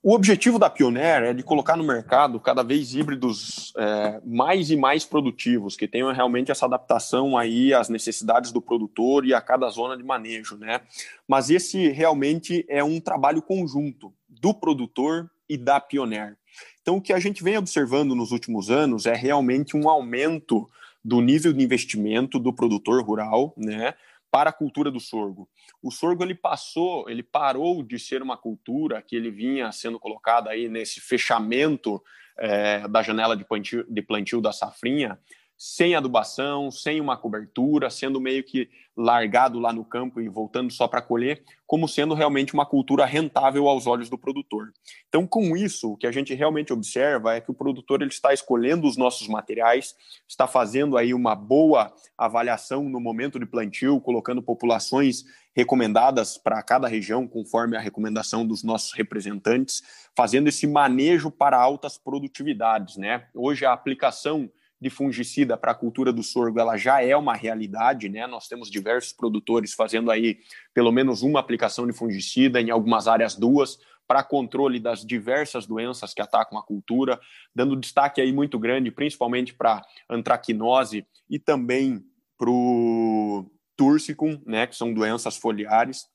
O 0.05 0.13
objetivo 0.13 0.59
da 0.59 0.69
Pioneer 0.69 1.23
é 1.23 1.33
de 1.33 1.43
colocar 1.43 1.77
no 1.77 1.83
mercado 1.83 2.37
cada 2.37 2.61
vez 2.61 2.93
híbridos 2.93 3.71
é, 3.77 4.19
mais 4.25 4.69
e 4.69 4.75
mais 4.75 5.05
produtivos, 5.05 5.77
que 5.77 5.87
tenham 5.87 6.11
realmente 6.11 6.51
essa 6.51 6.65
adaptação 6.65 7.37
aí 7.37 7.73
às 7.73 7.87
necessidades 7.87 8.51
do 8.51 8.61
produtor 8.61 9.25
e 9.25 9.33
a 9.33 9.39
cada 9.39 9.69
zona 9.69 9.95
de 9.95 10.03
manejo, 10.03 10.57
né? 10.57 10.81
Mas 11.25 11.49
esse 11.49 11.87
realmente 11.87 12.65
é 12.67 12.83
um 12.83 12.99
trabalho 12.99 13.41
conjunto 13.41 14.13
do 14.27 14.53
produtor 14.53 15.31
e 15.47 15.57
da 15.57 15.79
Pioneer. 15.79 16.35
Então, 16.83 16.97
o 16.97 17.01
que 17.01 17.13
a 17.13 17.19
gente 17.19 17.43
vem 17.43 17.57
observando 17.57 18.13
nos 18.13 18.31
últimos 18.31 18.69
anos 18.69 19.05
é 19.05 19.15
realmente 19.15 19.75
um 19.75 19.89
aumento 19.89 20.69
do 21.03 21.21
nível 21.21 21.51
de 21.51 21.63
investimento 21.63 22.37
do 22.37 22.53
produtor 22.53 23.01
rural, 23.03 23.53
né? 23.57 23.95
para 24.29 24.49
a 24.49 24.53
cultura 24.53 24.89
do 24.89 24.99
sorgo. 24.99 25.47
O 25.79 25.91
sorgo 25.91 26.23
ele 26.23 26.33
passou, 26.33 27.07
ele 27.07 27.21
parou 27.21 27.83
de 27.83 27.99
ser 27.99 28.19
uma 28.21 28.35
cultura 28.35 28.99
que 28.99 29.15
ele 29.15 29.29
vinha 29.29 29.71
sendo 29.71 29.99
colocada 29.99 30.49
aí 30.49 30.67
nesse 30.67 30.99
fechamento 30.99 32.03
é, 32.35 32.87
da 32.87 33.03
janela 33.03 33.37
de 33.37 33.45
plantio, 33.45 33.85
de 33.87 34.01
plantio 34.01 34.41
da 34.41 34.51
safrinha 34.51 35.19
sem 35.65 35.95
adubação, 35.95 36.69
sem 36.69 36.99
uma 36.99 37.15
cobertura, 37.15 37.89
sendo 37.89 38.19
meio 38.19 38.43
que 38.43 38.69
largado 38.97 39.59
lá 39.59 39.71
no 39.71 39.85
campo 39.85 40.19
e 40.19 40.27
voltando 40.27 40.69
só 40.69 40.89
para 40.89 41.01
colher, 41.01 41.41
como 41.65 41.87
sendo 41.87 42.13
realmente 42.13 42.53
uma 42.53 42.65
cultura 42.65 43.05
rentável 43.05 43.69
aos 43.69 43.87
olhos 43.87 44.09
do 44.09 44.17
produtor. 44.17 44.73
Então, 45.07 45.25
com 45.25 45.55
isso, 45.55 45.93
o 45.93 45.95
que 45.95 46.05
a 46.05 46.11
gente 46.11 46.33
realmente 46.33 46.73
observa 46.73 47.33
é 47.33 47.39
que 47.39 47.49
o 47.49 47.53
produtor 47.53 48.01
ele 48.01 48.11
está 48.11 48.33
escolhendo 48.33 48.85
os 48.85 48.97
nossos 48.97 49.25
materiais, 49.29 49.95
está 50.27 50.47
fazendo 50.47 50.97
aí 50.97 51.13
uma 51.13 51.33
boa 51.33 51.93
avaliação 52.17 52.89
no 52.89 52.99
momento 52.99 53.39
de 53.39 53.45
plantio, 53.45 54.01
colocando 54.01 54.43
populações 54.43 55.23
recomendadas 55.55 56.37
para 56.37 56.61
cada 56.61 56.89
região, 56.89 57.25
conforme 57.25 57.77
a 57.77 57.79
recomendação 57.79 58.45
dos 58.45 58.65
nossos 58.65 58.91
representantes, 58.91 59.81
fazendo 60.13 60.49
esse 60.49 60.67
manejo 60.67 61.31
para 61.31 61.57
altas 61.57 61.97
produtividades, 61.97 62.97
né? 62.97 63.27
Hoje 63.33 63.65
a 63.65 63.71
aplicação 63.71 64.51
de 64.83 64.89
fungicida 64.89 65.57
para 65.57 65.71
a 65.71 65.75
cultura 65.75 66.13
do 66.13 66.21
sorgo 66.21 66.59
ela 66.59 66.77
já 66.77 67.01
é 67.01 67.15
uma 67.15 67.33
realidade, 67.33 68.09
né? 68.09 68.27
Nós 68.27 68.47
temos 68.47 68.69
diversos 68.69 69.13
produtores 69.13 69.73
fazendo 69.73 70.11
aí 70.11 70.37
pelo 70.73 70.91
menos 70.91 71.23
uma 71.23 71.39
aplicação 71.39 71.87
de 71.87 71.93
fungicida, 71.93 72.61
em 72.61 72.69
algumas 72.69 73.07
áreas 73.07 73.35
duas, 73.35 73.79
para 74.07 74.23
controle 74.23 74.79
das 74.79 75.05
diversas 75.05 75.65
doenças 75.65 76.13
que 76.13 76.21
atacam 76.21 76.57
a 76.57 76.63
cultura, 76.63 77.19
dando 77.55 77.75
destaque 77.75 78.19
aí 78.21 78.31
muito 78.31 78.59
grande, 78.59 78.91
principalmente 78.91 79.53
para 79.53 79.81
antracnose 80.09 81.07
e 81.29 81.39
também 81.39 82.03
para 82.37 82.49
o 82.49 83.49
túrcicum, 83.75 84.41
né, 84.45 84.67
que 84.67 84.75
são 84.75 84.93
doenças 84.93 85.37
foliares. 85.37 86.07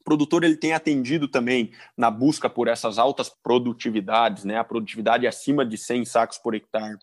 O 0.00 0.04
produtor 0.04 0.44
ele 0.44 0.56
tem 0.56 0.72
atendido 0.72 1.28
também 1.28 1.72
na 1.96 2.10
busca 2.10 2.48
por 2.48 2.68
essas 2.68 2.98
altas 2.98 3.30
produtividades, 3.42 4.44
né, 4.44 4.58
a 4.58 4.64
produtividade 4.64 5.26
acima 5.26 5.64
de 5.64 5.76
100 5.76 6.04
sacos 6.04 6.38
por 6.38 6.54
hectare. 6.54 6.98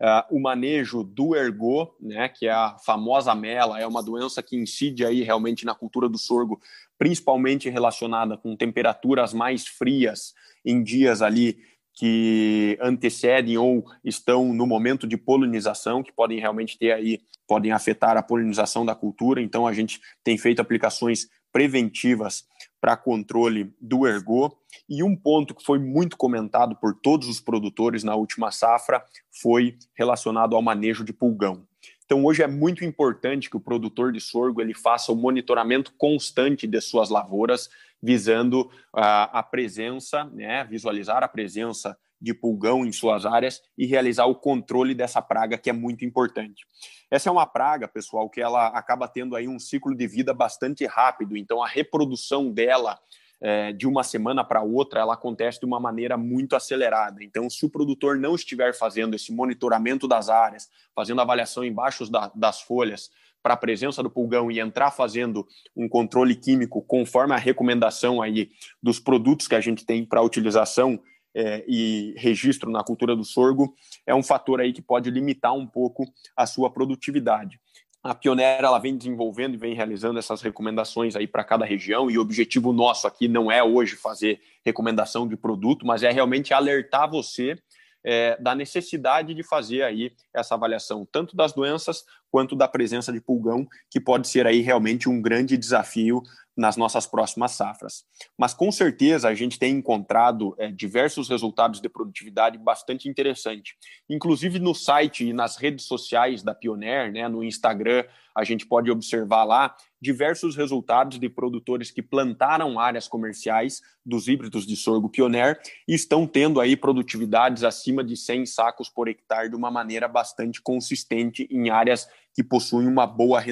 Uh, 0.00 0.36
o 0.36 0.40
manejo 0.40 1.04
do 1.04 1.34
ergo, 1.34 1.94
né, 2.00 2.28
que 2.28 2.46
é 2.46 2.52
a 2.52 2.76
famosa 2.84 3.34
mela, 3.34 3.80
é 3.80 3.86
uma 3.86 4.02
doença 4.02 4.42
que 4.42 4.56
incide 4.56 5.04
aí 5.04 5.22
realmente 5.22 5.64
na 5.64 5.74
cultura 5.74 6.08
do 6.08 6.18
sorgo, 6.18 6.60
principalmente 6.98 7.70
relacionada 7.70 8.36
com 8.36 8.56
temperaturas 8.56 9.32
mais 9.32 9.66
frias 9.66 10.34
em 10.64 10.82
dias 10.82 11.22
ali 11.22 11.58
que 11.94 12.76
antecedem 12.80 13.56
ou 13.56 13.84
estão 14.04 14.52
no 14.52 14.66
momento 14.66 15.06
de 15.06 15.16
polinização, 15.16 16.02
que 16.02 16.12
podem 16.12 16.40
realmente 16.40 16.76
ter 16.76 16.90
aí, 16.92 17.20
podem 17.46 17.70
afetar 17.70 18.16
a 18.16 18.22
polinização 18.22 18.84
da 18.84 18.96
cultura. 18.96 19.40
Então 19.40 19.66
a 19.66 19.72
gente 19.72 20.00
tem 20.24 20.36
feito 20.36 20.60
aplicações 20.60 21.28
preventivas 21.54 22.44
para 22.80 22.96
controle 22.96 23.72
do 23.80 24.08
ergo. 24.08 24.58
E 24.88 25.04
um 25.04 25.14
ponto 25.14 25.54
que 25.54 25.64
foi 25.64 25.78
muito 25.78 26.16
comentado 26.16 26.74
por 26.74 26.96
todos 27.00 27.28
os 27.28 27.40
produtores 27.40 28.02
na 28.02 28.16
última 28.16 28.50
safra 28.50 29.04
foi 29.40 29.78
relacionado 29.94 30.56
ao 30.56 30.60
manejo 30.60 31.04
de 31.04 31.12
pulgão. 31.12 31.64
Então 32.04 32.24
hoje 32.24 32.42
é 32.42 32.48
muito 32.48 32.84
importante 32.84 33.48
que 33.48 33.56
o 33.56 33.60
produtor 33.60 34.12
de 34.12 34.20
sorgo 34.20 34.60
ele 34.60 34.74
faça 34.74 35.12
o 35.12 35.16
monitoramento 35.16 35.94
constante 35.96 36.66
de 36.66 36.80
suas 36.80 37.08
lavouras, 37.08 37.70
visando 38.02 38.68
a, 38.92 39.38
a 39.38 39.42
presença, 39.42 40.24
né, 40.24 40.64
visualizar 40.64 41.22
a 41.22 41.28
presença 41.28 41.96
de 42.24 42.32
pulgão 42.32 42.84
em 42.84 42.90
suas 42.90 43.26
áreas 43.26 43.62
e 43.76 43.86
realizar 43.86 44.24
o 44.24 44.34
controle 44.34 44.94
dessa 44.94 45.20
praga 45.20 45.58
que 45.58 45.68
é 45.68 45.72
muito 45.72 46.04
importante. 46.04 46.66
Essa 47.10 47.28
é 47.28 47.32
uma 47.32 47.46
praga, 47.46 47.86
pessoal, 47.86 48.28
que 48.30 48.40
ela 48.40 48.68
acaba 48.68 49.06
tendo 49.06 49.36
aí 49.36 49.46
um 49.46 49.58
ciclo 49.58 49.94
de 49.94 50.06
vida 50.06 50.32
bastante 50.32 50.86
rápido, 50.86 51.36
então 51.36 51.62
a 51.62 51.68
reprodução 51.68 52.50
dela 52.50 52.98
é, 53.40 53.72
de 53.72 53.86
uma 53.86 54.02
semana 54.02 54.42
para 54.42 54.62
outra, 54.62 55.00
ela 55.00 55.14
acontece 55.14 55.60
de 55.60 55.66
uma 55.66 55.78
maneira 55.78 56.16
muito 56.16 56.56
acelerada. 56.56 57.22
Então, 57.22 57.50
se 57.50 57.66
o 57.66 57.70
produtor 57.70 58.16
não 58.16 58.34
estiver 58.34 58.74
fazendo 58.74 59.14
esse 59.14 59.32
monitoramento 59.32 60.08
das 60.08 60.30
áreas, 60.30 60.70
fazendo 60.94 61.20
avaliação 61.20 61.62
embaixo 61.62 62.10
da, 62.10 62.32
das 62.34 62.62
folhas 62.62 63.10
para 63.42 63.52
a 63.52 63.58
presença 63.58 64.02
do 64.02 64.08
pulgão 64.08 64.50
e 64.50 64.58
entrar 64.58 64.90
fazendo 64.90 65.46
um 65.76 65.86
controle 65.86 66.34
químico 66.34 66.80
conforme 66.80 67.34
a 67.34 67.38
recomendação 67.38 68.22
aí 68.22 68.50
dos 68.82 68.98
produtos 68.98 69.46
que 69.46 69.54
a 69.54 69.60
gente 69.60 69.84
tem 69.84 70.06
para 70.06 70.22
utilização 70.22 70.98
é, 71.34 71.64
e 71.66 72.14
registro 72.16 72.70
na 72.70 72.84
cultura 72.84 73.16
do 73.16 73.24
sorgo 73.24 73.74
é 74.06 74.14
um 74.14 74.22
fator 74.22 74.60
aí 74.60 74.72
que 74.72 74.82
pode 74.82 75.10
limitar 75.10 75.54
um 75.54 75.66
pouco 75.66 76.04
a 76.36 76.46
sua 76.46 76.70
produtividade. 76.70 77.60
A 78.02 78.14
Pioneira 78.14 78.66
ela 78.66 78.78
vem 78.78 78.96
desenvolvendo 78.96 79.54
e 79.54 79.56
vem 79.56 79.74
realizando 79.74 80.18
essas 80.18 80.42
recomendações 80.42 81.16
aí 81.16 81.26
para 81.26 81.42
cada 81.42 81.64
região 81.64 82.10
e 82.10 82.18
o 82.18 82.20
objetivo 82.20 82.70
nosso 82.70 83.06
aqui 83.06 83.26
não 83.26 83.50
é 83.50 83.64
hoje 83.64 83.96
fazer 83.96 84.40
recomendação 84.64 85.26
de 85.26 85.36
produto, 85.36 85.86
mas 85.86 86.02
é 86.02 86.10
realmente 86.10 86.52
alertar 86.52 87.10
você 87.10 87.56
é, 88.04 88.36
da 88.38 88.54
necessidade 88.54 89.32
de 89.32 89.42
fazer 89.42 89.82
aí 89.82 90.12
essa 90.34 90.54
avaliação 90.54 91.08
tanto 91.10 91.34
das 91.34 91.54
doenças 91.54 92.04
quanto 92.34 92.56
da 92.56 92.66
presença 92.66 93.12
de 93.12 93.20
pulgão, 93.20 93.64
que 93.88 94.00
pode 94.00 94.26
ser 94.26 94.44
aí 94.44 94.60
realmente 94.60 95.08
um 95.08 95.22
grande 95.22 95.56
desafio 95.56 96.20
nas 96.56 96.76
nossas 96.76 97.06
próximas 97.06 97.52
safras. 97.52 98.04
Mas 98.36 98.52
com 98.52 98.72
certeza 98.72 99.28
a 99.28 99.34
gente 99.34 99.58
tem 99.58 99.76
encontrado 99.76 100.54
é, 100.58 100.70
diversos 100.70 101.28
resultados 101.28 101.80
de 101.80 101.88
produtividade 101.88 102.58
bastante 102.58 103.08
interessante. 103.08 103.76
Inclusive 104.08 104.58
no 104.58 104.74
site 104.74 105.28
e 105.28 105.32
nas 105.32 105.56
redes 105.56 105.84
sociais 105.84 106.42
da 106.42 106.54
Pioneer, 106.54 107.12
né, 107.12 107.28
no 107.28 107.42
Instagram, 107.42 108.04
a 108.36 108.42
gente 108.42 108.66
pode 108.66 108.90
observar 108.90 109.44
lá 109.44 109.74
diversos 110.00 110.56
resultados 110.56 111.18
de 111.18 111.28
produtores 111.28 111.90
que 111.90 112.02
plantaram 112.02 112.78
áreas 112.78 113.08
comerciais 113.08 113.80
dos 114.04 114.28
híbridos 114.28 114.66
de 114.66 114.76
sorgo 114.76 115.08
Pioneer 115.08 115.60
e 115.88 115.94
estão 115.94 116.26
tendo 116.26 116.60
aí 116.60 116.76
produtividades 116.76 117.62
acima 117.64 118.04
de 118.04 118.16
100 118.16 118.46
sacos 118.46 118.88
por 118.88 119.08
hectare 119.08 119.48
de 119.48 119.56
uma 119.56 119.70
maneira 119.70 120.06
bastante 120.06 120.60
consistente 120.60 121.48
em 121.50 121.70
áreas 121.70 122.08
que 122.34 122.42
possuem 122.42 122.86
uma 122.86 123.06
boa, 123.06 123.42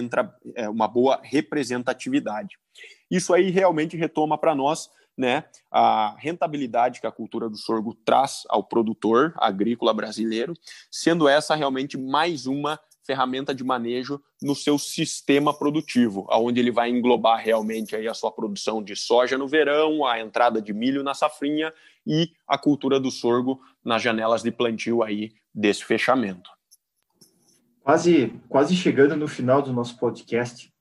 é, 0.54 0.68
uma 0.68 0.88
boa 0.88 1.20
representatividade. 1.22 2.56
Isso 3.10 3.32
aí 3.32 3.50
realmente 3.50 3.96
retoma 3.96 4.36
para 4.36 4.54
nós 4.54 4.90
né, 5.16 5.44
a 5.70 6.14
rentabilidade 6.18 7.00
que 7.00 7.06
a 7.06 7.12
cultura 7.12 7.48
do 7.48 7.56
sorgo 7.56 7.94
traz 7.94 8.42
ao 8.48 8.64
produtor 8.64 9.34
agrícola 9.36 9.92
brasileiro, 9.92 10.54
sendo 10.90 11.28
essa 11.28 11.54
realmente 11.54 11.98
mais 11.98 12.46
uma 12.46 12.80
ferramenta 13.04 13.54
de 13.54 13.64
manejo 13.64 14.20
no 14.40 14.54
seu 14.54 14.78
sistema 14.78 15.52
produtivo, 15.52 16.26
aonde 16.30 16.60
ele 16.60 16.70
vai 16.70 16.88
englobar 16.88 17.42
realmente 17.42 17.96
aí 17.96 18.06
a 18.06 18.14
sua 18.14 18.30
produção 18.30 18.82
de 18.82 18.94
soja 18.94 19.36
no 19.36 19.48
verão, 19.48 20.06
a 20.06 20.20
entrada 20.20 20.62
de 20.62 20.72
milho 20.72 21.02
na 21.02 21.12
safrinha 21.12 21.72
e 22.06 22.30
a 22.46 22.56
cultura 22.56 23.00
do 23.00 23.10
sorgo 23.10 23.60
nas 23.84 24.02
janelas 24.02 24.42
de 24.42 24.50
plantio 24.50 25.02
aí 25.02 25.32
desse 25.54 25.84
fechamento. 25.84 26.50
Quase, 27.82 28.40
quase 28.48 28.76
chegando 28.76 29.16
no 29.16 29.26
final 29.26 29.60
do 29.60 29.72
nosso 29.72 29.98
podcast, 29.98 30.72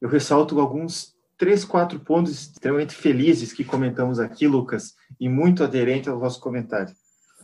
eu 0.00 0.08
ressalto 0.08 0.60
alguns 0.60 1.14
três, 1.36 1.64
quatro 1.64 1.98
pontos 1.98 2.32
extremamente 2.32 2.94
felizes 2.94 3.52
que 3.52 3.64
comentamos 3.64 4.20
aqui, 4.20 4.46
Lucas, 4.46 4.94
e 5.18 5.28
muito 5.28 5.64
aderente 5.64 6.08
ao 6.08 6.18
vosso 6.18 6.40
comentário. 6.40 6.94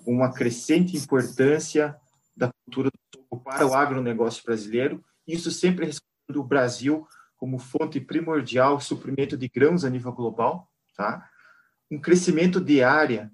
Uma 0.07 0.33
crescente 0.33 0.97
importância 0.97 1.97
da 2.37 2.53
cultura 2.53 2.91
do 3.13 3.39
para 3.39 3.67
o 3.67 3.75
agronegócio 3.75 4.45
brasileiro, 4.45 5.05
isso 5.27 5.51
sempre 5.51 5.87
respondendo 5.87 6.41
o 6.41 6.45
Brasil 6.45 7.07
como 7.37 7.59
fonte 7.59 8.01
primordial 8.01 8.81
suprimento 8.81 9.37
de 9.37 9.49
grãos 9.49 9.85
a 9.85 9.91
nível 9.91 10.13
global, 10.13 10.69
tá? 10.97 11.29
Um 11.91 11.99
crescimento 11.99 12.61
de 12.61 12.83
área 12.83 13.31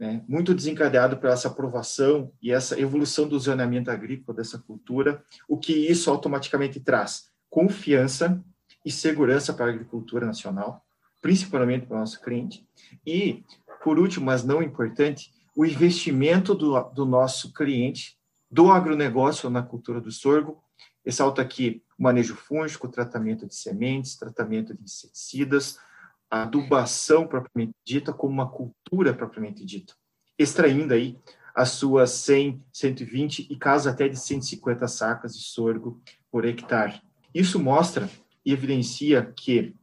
né, 0.00 0.24
muito 0.26 0.54
desencadeado 0.54 1.18
por 1.18 1.28
essa 1.28 1.46
aprovação 1.46 2.32
e 2.42 2.50
essa 2.50 2.80
evolução 2.80 3.28
do 3.28 3.38
zoneamento 3.38 3.90
agrícola 3.90 4.36
dessa 4.36 4.58
cultura, 4.58 5.22
o 5.46 5.56
que 5.56 5.72
isso 5.72 6.10
automaticamente 6.10 6.80
traz? 6.80 7.28
Confiança, 7.48 8.42
e 8.84 8.90
segurança 8.90 9.52
para 9.52 9.66
a 9.66 9.68
agricultura 9.70 10.26
nacional. 10.26 10.84
principalmente 11.22 11.84
para 11.84 11.98
o 11.98 12.00
nosso 12.00 12.18
cliente. 12.22 12.66
E, 13.06 13.44
por 13.84 13.98
último, 13.98 14.24
mas 14.24 14.42
não 14.42 14.62
importante, 14.62 15.30
o 15.54 15.66
investimento 15.66 16.54
do, 16.54 16.82
do 16.94 17.04
nosso 17.04 17.52
cliente 17.52 18.16
do 18.50 18.72
agronegócio 18.72 19.50
na 19.50 19.62
cultura 19.62 20.00
do 20.00 20.10
sorgo. 20.10 20.64
Ressalto 21.04 21.38
aqui 21.38 21.82
manejo 21.98 22.34
fúngico, 22.34 22.88
tratamento 22.88 23.46
de 23.46 23.54
sementes, 23.54 24.16
tratamento 24.16 24.74
de 24.74 24.82
inseticidas, 24.82 25.78
adubação 26.30 27.26
propriamente 27.26 27.74
dita, 27.84 28.12
como 28.12 28.32
uma 28.32 28.48
cultura 28.48 29.12
propriamente 29.12 29.64
dita, 29.64 29.94
extraindo 30.38 30.94
aí 30.94 31.18
as 31.54 31.70
suas 31.70 32.10
100, 32.10 32.62
120 32.72 33.48
e 33.50 33.56
casos 33.56 33.88
até 33.88 34.08
de 34.08 34.16
150 34.16 34.86
sacas 34.86 35.34
de 35.34 35.42
sorgo 35.42 36.00
por 36.30 36.44
hectare. 36.44 37.02
Isso 37.34 37.58
mostra 37.58 38.08
e 38.44 38.52
evidencia 38.52 39.32
que 39.36 39.74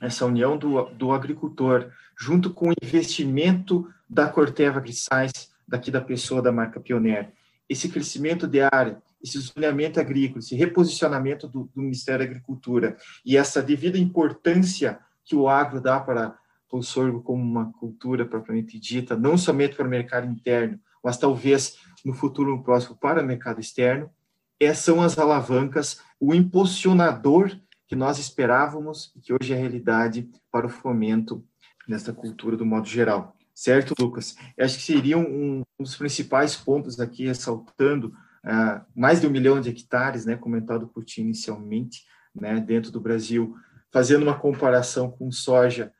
essa 0.00 0.26
união 0.26 0.58
do, 0.58 0.84
do 0.90 1.12
agricultor, 1.12 1.90
junto 2.18 2.50
com 2.50 2.70
o 2.70 2.74
investimento 2.82 3.88
da 4.08 4.28
Corteva 4.28 4.80
Grisais, 4.80 5.52
daqui 5.66 5.90
da 5.90 6.00
pessoa 6.00 6.42
da 6.42 6.52
marca 6.52 6.80
Pioneer, 6.80 7.32
esse 7.68 7.88
crescimento 7.88 8.46
de 8.46 8.60
área, 8.60 9.02
esse 9.22 9.38
zoneamento 9.38 9.98
agrícola, 9.98 10.40
esse 10.40 10.54
reposicionamento 10.54 11.48
do, 11.48 11.70
do 11.74 11.80
Ministério 11.80 12.24
da 12.24 12.30
Agricultura 12.30 12.96
e 13.24 13.36
essa 13.36 13.62
devida 13.62 13.96
importância 13.96 15.00
que 15.24 15.34
o 15.34 15.48
agro 15.48 15.80
dá 15.80 15.98
para 16.00 16.36
o 16.70 16.82
sorgo 16.82 17.22
como 17.22 17.42
uma 17.42 17.72
cultura 17.72 18.24
propriamente 18.24 18.78
dita, 18.78 19.16
não 19.16 19.38
somente 19.38 19.76
para 19.76 19.86
o 19.86 19.90
mercado 19.90 20.26
interno, 20.26 20.78
mas 21.02 21.16
talvez 21.16 21.78
no 22.04 22.12
futuro 22.12 22.50
no 22.50 22.62
próximo 22.62 22.96
para 22.96 23.22
o 23.22 23.26
mercado 23.26 23.60
externo, 23.60 24.10
essas 24.58 24.84
são 24.84 25.00
as 25.00 25.18
alavancas, 25.18 26.00
o 26.18 26.34
impulsionador 26.34 27.56
que 27.86 27.94
nós 27.94 28.18
esperávamos 28.18 29.12
e 29.14 29.20
que 29.20 29.32
hoje 29.32 29.52
é 29.52 29.56
realidade 29.56 30.28
para 30.50 30.66
o 30.66 30.70
fomento 30.70 31.44
desta 31.86 32.12
cultura 32.12 32.56
do 32.56 32.64
modo 32.66 32.86
geral. 32.86 33.36
Certo, 33.54 33.94
Lucas? 34.00 34.36
Eu 34.56 34.64
acho 34.64 34.76
que 34.78 34.82
seria 34.82 35.16
um, 35.16 35.62
um 35.78 35.82
dos 35.82 35.96
principais 35.96 36.56
pontos 36.56 36.98
aqui, 36.98 37.26
ressaltando 37.26 38.08
uh, 38.44 38.84
mais 38.96 39.20
de 39.20 39.26
um 39.26 39.30
milhão 39.30 39.60
de 39.60 39.70
hectares, 39.70 40.26
né, 40.26 40.36
comentado 40.36 40.88
por 40.88 41.04
ti 41.04 41.20
inicialmente, 41.20 42.04
né, 42.34 42.58
dentro 42.58 42.90
do 42.90 43.00
Brasil, 43.00 43.54
fazendo 43.94 44.24
uma 44.24 44.36
comparação 44.36 45.08
com 45.08 45.30
soja, 45.30 45.92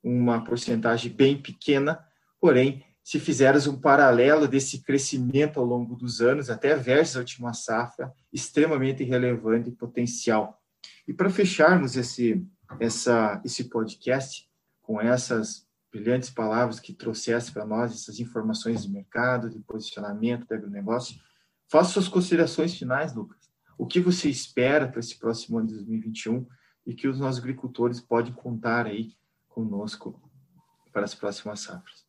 uma 0.00 0.44
porcentagem 0.44 1.12
bem 1.12 1.36
pequena, 1.36 1.98
porém, 2.40 2.84
se 3.02 3.18
fizeres 3.18 3.66
um 3.66 3.80
paralelo 3.80 4.46
desse 4.46 4.80
crescimento 4.80 5.58
ao 5.58 5.66
longo 5.66 5.96
dos 5.96 6.20
anos, 6.20 6.48
até 6.48 6.76
versus 6.76 7.16
a 7.16 7.18
última 7.18 7.52
safra, 7.52 8.12
extremamente 8.32 9.02
relevante 9.02 9.70
e 9.70 9.72
potencial. 9.72 10.62
E 11.06 11.12
para 11.12 11.28
fecharmos 11.28 11.96
esse, 11.96 12.46
essa, 12.78 13.42
esse 13.44 13.64
podcast 13.64 14.48
com 14.80 15.00
essas 15.00 15.66
brilhantes 15.90 16.30
palavras 16.30 16.78
que 16.78 16.94
trouxesse 16.94 17.50
para 17.50 17.66
nós 17.66 17.92
essas 17.92 18.20
informações 18.20 18.84
de 18.84 18.88
mercado, 18.88 19.50
de 19.50 19.58
posicionamento 19.58 20.46
do 20.46 20.54
agronegócio, 20.54 21.16
faça 21.68 21.90
suas 21.90 22.06
considerações 22.06 22.78
finais, 22.78 23.12
Lucas. 23.12 23.50
O 23.76 23.84
que 23.84 23.98
você 23.98 24.28
espera 24.28 24.86
para 24.86 25.00
esse 25.00 25.18
próximo 25.18 25.58
ano 25.58 25.66
de 25.66 25.74
2021 25.74 26.46
e 26.86 26.94
que 26.94 27.08
os 27.08 27.18
nossos 27.18 27.40
agricultores 27.40 28.00
podem 28.00 28.32
contar 28.32 28.86
aí 28.86 29.12
conosco 29.48 30.20
para 30.92 31.04
as 31.04 31.14
próximas 31.14 31.60
safras? 31.60 32.02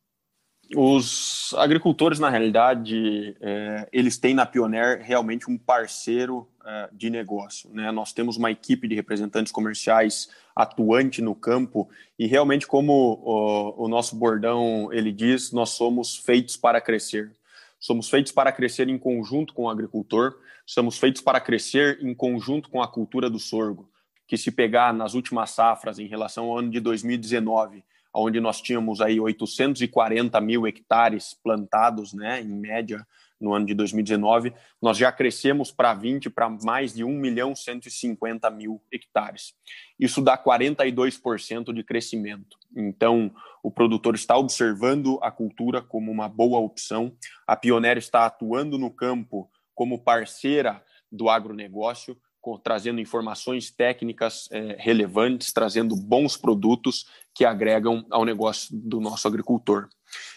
Os 0.74 1.54
agricultores, 1.58 2.18
na 2.18 2.30
realidade, 2.30 3.36
é, 3.40 3.88
eles 3.92 4.16
têm 4.16 4.34
na 4.34 4.46
Pioneer 4.46 5.02
realmente 5.02 5.50
um 5.50 5.58
parceiro 5.58 6.48
é, 6.64 6.88
de 6.92 7.10
negócio. 7.10 7.68
Né? 7.70 7.92
Nós 7.92 8.12
temos 8.12 8.36
uma 8.36 8.50
equipe 8.50 8.88
de 8.88 8.94
representantes 8.94 9.52
comerciais 9.52 10.30
atuante 10.56 11.20
no 11.20 11.34
campo 11.34 11.88
e 12.18 12.26
realmente, 12.26 12.66
como 12.66 13.20
o, 13.22 13.84
o 13.84 13.88
nosso 13.88 14.16
bordão 14.16 14.88
ele 14.90 15.12
diz, 15.12 15.52
nós 15.52 15.70
somos 15.70 16.16
feitos 16.16 16.56
para 16.56 16.80
crescer. 16.80 17.30
Somos 17.78 18.08
feitos 18.08 18.32
para 18.32 18.50
crescer 18.50 18.88
em 18.88 18.96
conjunto 18.96 19.52
com 19.52 19.64
o 19.64 19.68
agricultor, 19.68 20.38
somos 20.64 20.96
feitos 20.96 21.20
para 21.20 21.38
crescer 21.38 21.98
em 22.00 22.14
conjunto 22.14 22.70
com 22.70 22.80
a 22.80 22.88
cultura 22.88 23.28
do 23.28 23.38
sorgo, 23.38 23.90
que 24.26 24.36
se 24.36 24.50
pegar 24.50 24.92
nas 24.92 25.14
últimas 25.14 25.50
safras 25.50 25.98
em 25.98 26.06
relação 26.06 26.46
ao 26.46 26.58
ano 26.58 26.70
de 26.70 26.80
2019, 26.80 27.84
onde 28.14 28.40
nós 28.40 28.60
tínhamos 28.60 29.00
aí 29.00 29.18
840 29.18 30.40
mil 30.40 30.66
hectares 30.66 31.34
plantados, 31.34 32.12
né, 32.12 32.40
em 32.40 32.54
média, 32.54 33.04
no 33.40 33.52
ano 33.52 33.66
de 33.66 33.74
2019, 33.74 34.54
nós 34.80 34.96
já 34.96 35.12
crescemos 35.12 35.70
para 35.70 35.92
20, 35.92 36.30
para 36.30 36.48
mais 36.48 36.94
de 36.94 37.04
1 37.04 37.08
milhão 37.10 37.54
150 37.54 38.48
mil 38.50 38.80
hectares. 38.90 39.54
Isso 39.98 40.22
dá 40.22 40.38
42% 40.38 41.72
de 41.72 41.84
crescimento. 41.84 42.56
Então, 42.74 43.30
o 43.62 43.70
produtor 43.70 44.14
está 44.14 44.36
observando 44.36 45.18
a 45.22 45.30
cultura 45.30 45.82
como 45.82 46.10
uma 46.10 46.28
boa 46.28 46.58
opção, 46.58 47.12
a 47.46 47.56
Pioneer 47.56 47.98
está 47.98 48.24
atuando 48.24 48.78
no 48.78 48.90
campo 48.90 49.50
como 49.74 50.02
parceira 50.02 50.82
do 51.10 51.28
agronegócio, 51.28 52.16
trazendo 52.62 53.00
informações 53.00 53.70
técnicas 53.70 54.48
é, 54.50 54.76
relevantes, 54.78 55.52
trazendo 55.52 55.96
bons 55.96 56.36
produtos 56.36 57.06
que 57.34 57.44
agregam 57.44 58.06
ao 58.10 58.24
negócio 58.24 58.68
do 58.72 59.00
nosso 59.00 59.26
agricultor. 59.26 59.88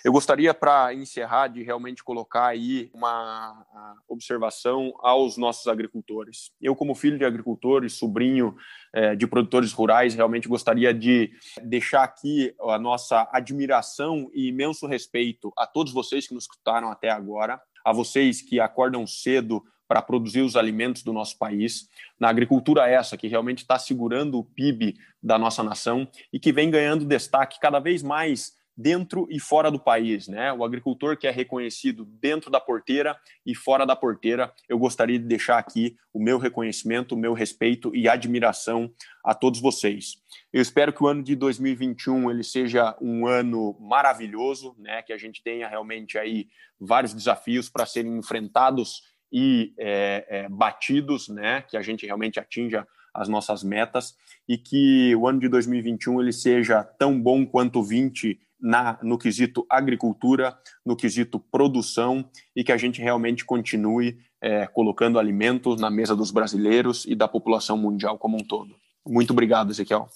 Eu 0.04 0.12
gostaria, 0.12 0.54
para 0.54 0.93
encerrar, 0.93 1.48
de 1.48 1.62
realmente 1.62 2.04
colocar 2.04 2.48
aí 2.48 2.89
uma 2.93 3.63
observação 4.08 4.93
aos 5.00 5.38
nossos 5.38 5.67
agricultores. 5.67 6.52
Eu, 6.62 6.76
como 6.76 6.96
filho 6.96 7.17
de 7.17 7.26
agricultor 7.26 7.84
e 7.84 7.89
sobrinho 7.89 8.56
é, 8.93 9.15
de 9.15 9.28
produtores 9.28 9.72
rurais, 9.72 10.15
realmente 10.15 10.48
gostaria 10.48 10.93
de 10.93 11.32
deixar 11.63 12.04
aqui 12.04 12.56
a 12.62 12.80
nossa 12.80 13.28
admiração 13.32 14.30
e 14.34 14.48
imenso 14.48 14.88
respeito 14.88 15.52
a 15.58 15.67
todos 15.67 15.93
vocês 15.93 16.28
que 16.28 16.34
nos 16.34 16.46
escutaram 16.46 16.89
até 16.89 17.10
agora, 17.10 17.62
a 17.86 17.93
vocês 17.93 18.41
que 18.41 18.60
acordam 18.60 19.06
cedo 19.06 19.63
para 19.88 20.02
produzir 20.02 20.41
os 20.41 20.56
alimentos 20.56 21.04
do 21.04 21.13
nosso 21.13 21.38
país, 21.38 21.89
na 22.19 22.30
agricultura 22.30 22.89
essa 22.89 23.17
que 23.17 23.28
realmente 23.28 23.60
está 23.60 23.80
segurando 23.80 24.38
o 24.39 24.43
PIB 24.43 24.95
da 25.21 25.38
nossa 25.38 25.63
nação 25.63 26.08
e 26.32 26.39
que 26.39 26.52
vem 26.52 26.69
ganhando 26.69 27.06
destaque 27.06 27.60
cada 27.60 27.80
vez 27.80 28.04
mais 28.04 28.58
dentro 28.78 29.28
e 29.32 29.39
fora 29.39 29.71
do 29.71 29.80
país, 29.80 30.28
né? 30.28 30.54
O 30.54 30.63
agricultor 30.63 31.17
que 31.17 31.26
é 31.26 31.32
reconhecido 31.32 32.06
dentro 32.06 32.52
da 32.52 32.60
porteira 32.60 33.17
e 33.43 33.56
fora 33.56 33.88
da 33.88 33.95
porteira, 33.95 34.54
eu 34.69 34.78
gostaria 34.78 35.17
de 35.17 35.26
deixar 35.26 35.58
aqui 35.58 35.97
o 36.13 36.21
meu 36.21 36.38
reconhecimento, 36.38 37.15
o 37.15 37.17
meu 37.17 37.34
respeito 37.34 37.95
e 37.95 38.08
admiração 38.08 38.91
a 39.26 39.34
todos 39.34 39.60
vocês. 39.60 40.17
Eu 40.54 40.62
espero 40.62 40.93
que 40.93 41.04
o 41.04 41.08
ano 41.08 41.23
de 41.23 41.36
2021 41.36 42.30
ele 42.30 42.43
seja 42.43 42.95
um 43.02 43.26
ano 43.26 43.76
maravilhoso, 43.80 44.76
né? 44.78 45.02
Que 45.02 45.12
a 45.12 45.17
gente 45.17 45.41
tenha 45.41 45.67
realmente 45.67 46.19
aí 46.19 46.47
vários 46.80 47.15
desafios 47.15 47.69
para 47.69 47.88
serem 47.88 48.15
enfrentados 48.15 49.02
e 49.32 49.74
é, 49.78 50.26
é, 50.30 50.50
batidos, 50.50 51.28
né? 51.28 51.62
Que 51.62 51.78
a 51.78 51.82
gente 51.82 52.06
realmente 52.06 52.40
atinja 52.40 52.88
as 53.13 53.28
nossas 53.28 53.63
metas 53.63 54.16
e 54.48 54.58
que 54.58 55.16
o 55.16 55.28
ano 55.28 55.40
de 55.40 55.50
2021 55.50 56.22
ele 56.22 56.32
seja 56.32 56.84
tão 56.84 57.20
bom 57.20 57.46
quanto 57.46 57.80
o 57.80 57.84
20 57.84 58.40
na, 58.60 58.98
no 59.02 59.18
quesito 59.18 59.66
agricultura, 59.70 60.58
no 60.86 60.96
quesito 60.96 61.40
produção 61.40 62.30
e 62.56 62.63
que 62.63 62.72
a 62.72 62.78
gente 62.78 63.02
realmente 63.02 63.44
continue 63.44 64.20
é, 64.42 64.68
colocando 64.68 65.20
alimentos 65.20 65.80
na 65.82 65.90
mesa 65.90 66.16
dos 66.16 66.32
brasileiros 66.32 67.06
e 67.06 67.16
da 67.16 67.28
população 67.28 67.78
mundial 67.78 68.18
como 68.18 68.38
um 68.38 68.44
todo. 68.44 68.76
Muito 69.06 69.32
obrigado, 69.32 69.72
Ezequiel. 69.72 70.08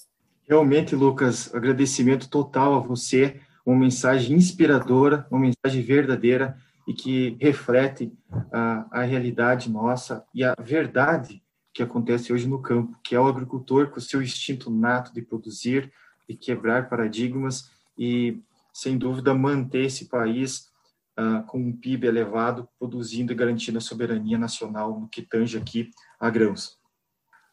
Realmente, 0.48 0.94
Lucas, 0.94 1.52
agradecimento 1.54 2.28
total 2.28 2.74
a 2.74 2.80
você, 2.80 3.40
uma 3.64 3.78
mensagem 3.78 4.36
inspiradora, 4.36 5.26
uma 5.30 5.40
mensagem 5.40 5.82
verdadeira 5.82 6.56
e 6.86 6.92
que 6.92 7.36
reflete 7.40 8.12
a, 8.52 8.86
a 8.90 9.02
realidade 9.02 9.70
nossa 9.70 10.24
e 10.34 10.42
a 10.42 10.54
verdade 10.58 11.42
que 11.72 11.82
acontece 11.82 12.32
hoje 12.32 12.46
no 12.46 12.60
campo, 12.60 12.98
que 13.02 13.14
é 13.14 13.20
o 13.20 13.26
agricultor 13.26 13.88
com 13.88 13.98
o 13.98 14.02
seu 14.02 14.22
instinto 14.22 14.70
nato 14.70 15.12
de 15.12 15.22
produzir, 15.22 15.90
de 16.28 16.36
quebrar 16.36 16.88
paradigmas 16.88 17.70
e, 17.96 18.40
sem 18.72 18.98
dúvida, 18.98 19.32
manter 19.32 19.86
esse 19.86 20.06
país 20.06 20.70
uh, 21.18 21.42
com 21.46 21.58
um 21.58 21.72
PIB 21.72 22.06
elevado, 22.06 22.68
produzindo 22.78 23.32
e 23.32 23.36
garantindo 23.36 23.78
a 23.78 23.80
soberania 23.80 24.38
nacional 24.38 25.00
no 25.00 25.08
que 25.08 25.22
tange 25.22 25.56
aqui 25.56 25.90
a 26.20 26.28
grãos. 26.28 26.78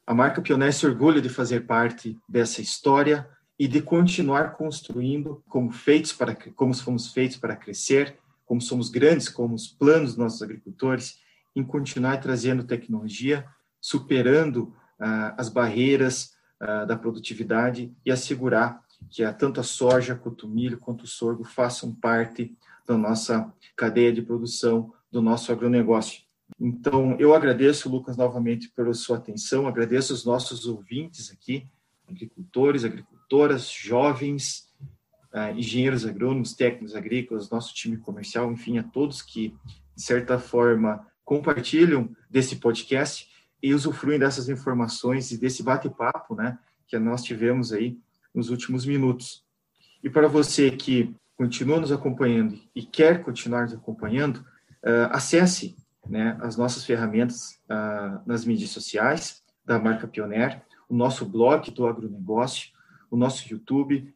A 0.06 0.14
marca 0.14 0.42
Pioneer 0.42 0.74
se 0.74 0.86
orgulha 0.86 1.22
de 1.22 1.30
fazer 1.30 1.66
parte 1.66 2.18
dessa 2.28 2.62
história 2.62 3.30
e 3.58 3.68
de 3.68 3.82
continuar 3.82 4.54
construindo 4.54 5.44
como 5.48 5.72
feitos 5.72 6.12
para 6.12 6.36
como 6.56 6.74
fomos 6.74 7.14
feitos 7.14 7.38
para 7.38 7.56
crescer 7.56 8.18
como 8.50 8.60
somos 8.60 8.90
grandes, 8.90 9.30
como 9.30 9.54
os 9.54 9.68
planos 9.68 10.10
dos 10.10 10.18
nossos 10.18 10.42
agricultores, 10.42 11.20
em 11.56 11.64
continuar 11.64 12.18
trazendo 12.18 12.64
tecnologia, 12.64 13.46
superando 13.80 14.76
ah, 15.00 15.36
as 15.38 15.50
barreiras 15.50 16.32
ah, 16.60 16.84
da 16.84 16.98
produtividade 16.98 17.94
e 18.04 18.12
assegurar 18.12 18.82
que 19.08 19.24
a, 19.24 19.32
tanto 19.32 19.60
a 19.60 19.64
soja, 19.64 20.16
quanto 20.16 20.48
o 20.48 20.50
milho, 20.50 20.80
quanto 20.80 21.04
o 21.04 21.08
sorgo 21.08 21.44
façam 21.44 21.94
parte 21.94 22.58
da 22.88 22.98
nossa 22.98 23.54
cadeia 23.78 24.12
de 24.12 24.24
produção, 24.24 24.92
do 25.12 25.22
nosso 25.22 25.52
agronegócio. 25.52 26.24
Então, 26.60 27.16
eu 27.20 27.36
agradeço, 27.36 27.88
Lucas, 27.88 28.18
novamente 28.18 28.68
pela 28.70 28.96
sua 28.96 29.18
atenção, 29.18 29.68
agradeço 29.68 30.12
os 30.12 30.26
nossos 30.26 30.66
ouvintes 30.66 31.32
aqui, 31.32 31.68
agricultores, 32.08 32.84
agricultoras, 32.84 33.70
jovens, 33.70 34.69
engenheiros 35.56 36.06
agrônomos, 36.06 36.54
técnicos 36.54 36.96
agrícolas, 36.96 37.50
nosso 37.50 37.74
time 37.74 37.98
comercial, 37.98 38.52
enfim, 38.52 38.78
a 38.78 38.84
todos 38.84 39.22
que, 39.22 39.54
de 39.96 40.02
certa 40.02 40.40
forma, 40.40 41.06
compartilham 41.24 42.10
desse 42.30 42.56
podcast 42.56 43.30
e 43.62 43.74
usufruem 43.74 44.18
dessas 44.18 44.50
informações 44.50 45.32
e 45.32 45.38
desse 45.38 45.62
bate-papo, 45.62 46.34
né, 46.34 46.58
que 46.88 46.98
nós 46.98 47.24
tivemos 47.24 47.72
aí 47.72 47.98
nos 48.34 48.50
últimos 48.50 48.86
minutos. 48.86 49.44
E 50.04 50.10
para 50.10 50.28
você 50.28 50.72
que 50.72 51.14
continua 51.36 51.80
nos 51.80 51.92
acompanhando 51.92 52.60
e 52.76 52.84
quer 52.84 53.24
continuar 53.24 53.64
nos 53.64 53.74
acompanhando, 53.74 54.38
uh, 54.38 55.12
acesse 55.12 55.78
né, 56.08 56.38
as 56.42 56.58
nossas 56.58 56.84
ferramentas 56.84 57.60
uh, 57.70 58.22
nas 58.26 58.46
mídias 58.46 58.72
sociais 58.72 59.44
da 59.64 59.78
marca 59.78 60.08
Pioneer, 60.08 60.64
o 60.90 60.96
nosso 60.96 61.26
blog 61.26 61.70
do 61.72 61.86
agronegócio, 61.86 62.70
o 63.12 63.16
nosso 63.16 63.48
YouTube. 63.52 64.14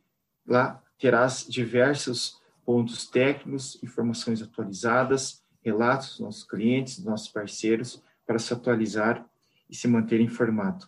Lá 0.48 0.82
terás 1.04 1.46
diversos 1.50 2.42
pontos 2.66 3.06
técnicos, 3.06 3.78
informações 3.84 4.42
atualizadas, 4.42 5.44
relatos 5.62 6.12
dos 6.12 6.20
nossos 6.22 6.44
clientes, 6.46 6.96
dos 6.96 7.04
nossos 7.04 7.28
parceiros, 7.28 8.02
para 8.26 8.40
se 8.40 8.54
atualizar 8.54 9.28
e 9.70 9.76
se 9.76 9.86
manter 9.86 10.22
informado. 10.22 10.88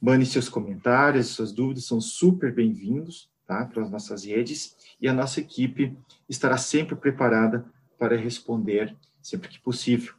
Mande 0.00 0.24
seus 0.24 0.48
comentários, 0.48 1.26
suas 1.26 1.50
dúvidas 1.50 1.84
são 1.84 2.00
super 2.00 2.54
bem-vindos 2.54 3.28
tá, 3.44 3.66
para 3.66 3.82
as 3.82 3.90
nossas 3.90 4.24
redes 4.24 4.76
e 5.00 5.08
a 5.08 5.12
nossa 5.12 5.40
equipe 5.40 5.98
estará 6.28 6.56
sempre 6.56 6.94
preparada 6.94 7.66
para 7.98 8.16
responder 8.16 8.96
sempre 9.20 9.48
que 9.48 9.58
possível. 9.58 10.14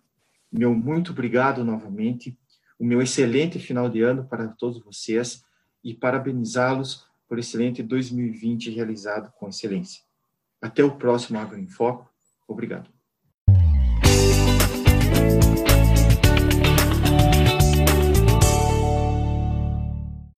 Meu 0.51 0.75
muito 0.75 1.13
obrigado 1.13 1.63
novamente 1.63 2.37
o 2.77 2.83
meu 2.83 3.01
excelente 3.01 3.59
final 3.59 3.89
de 3.89 4.01
ano 4.01 4.25
para 4.25 4.49
todos 4.49 4.83
vocês 4.83 5.45
e 5.81 5.93
parabenizá-los 5.93 7.06
por 7.27 7.39
excelente 7.39 7.83
2020 7.83 8.71
realizado 8.71 9.31
com 9.37 9.49
excelência. 9.49 10.01
Até 10.61 10.83
o 10.83 10.97
próximo 10.97 11.37
Agro 11.39 11.59
em 11.59 11.67
Foco. 11.67 12.09
Obrigado. 12.47 12.96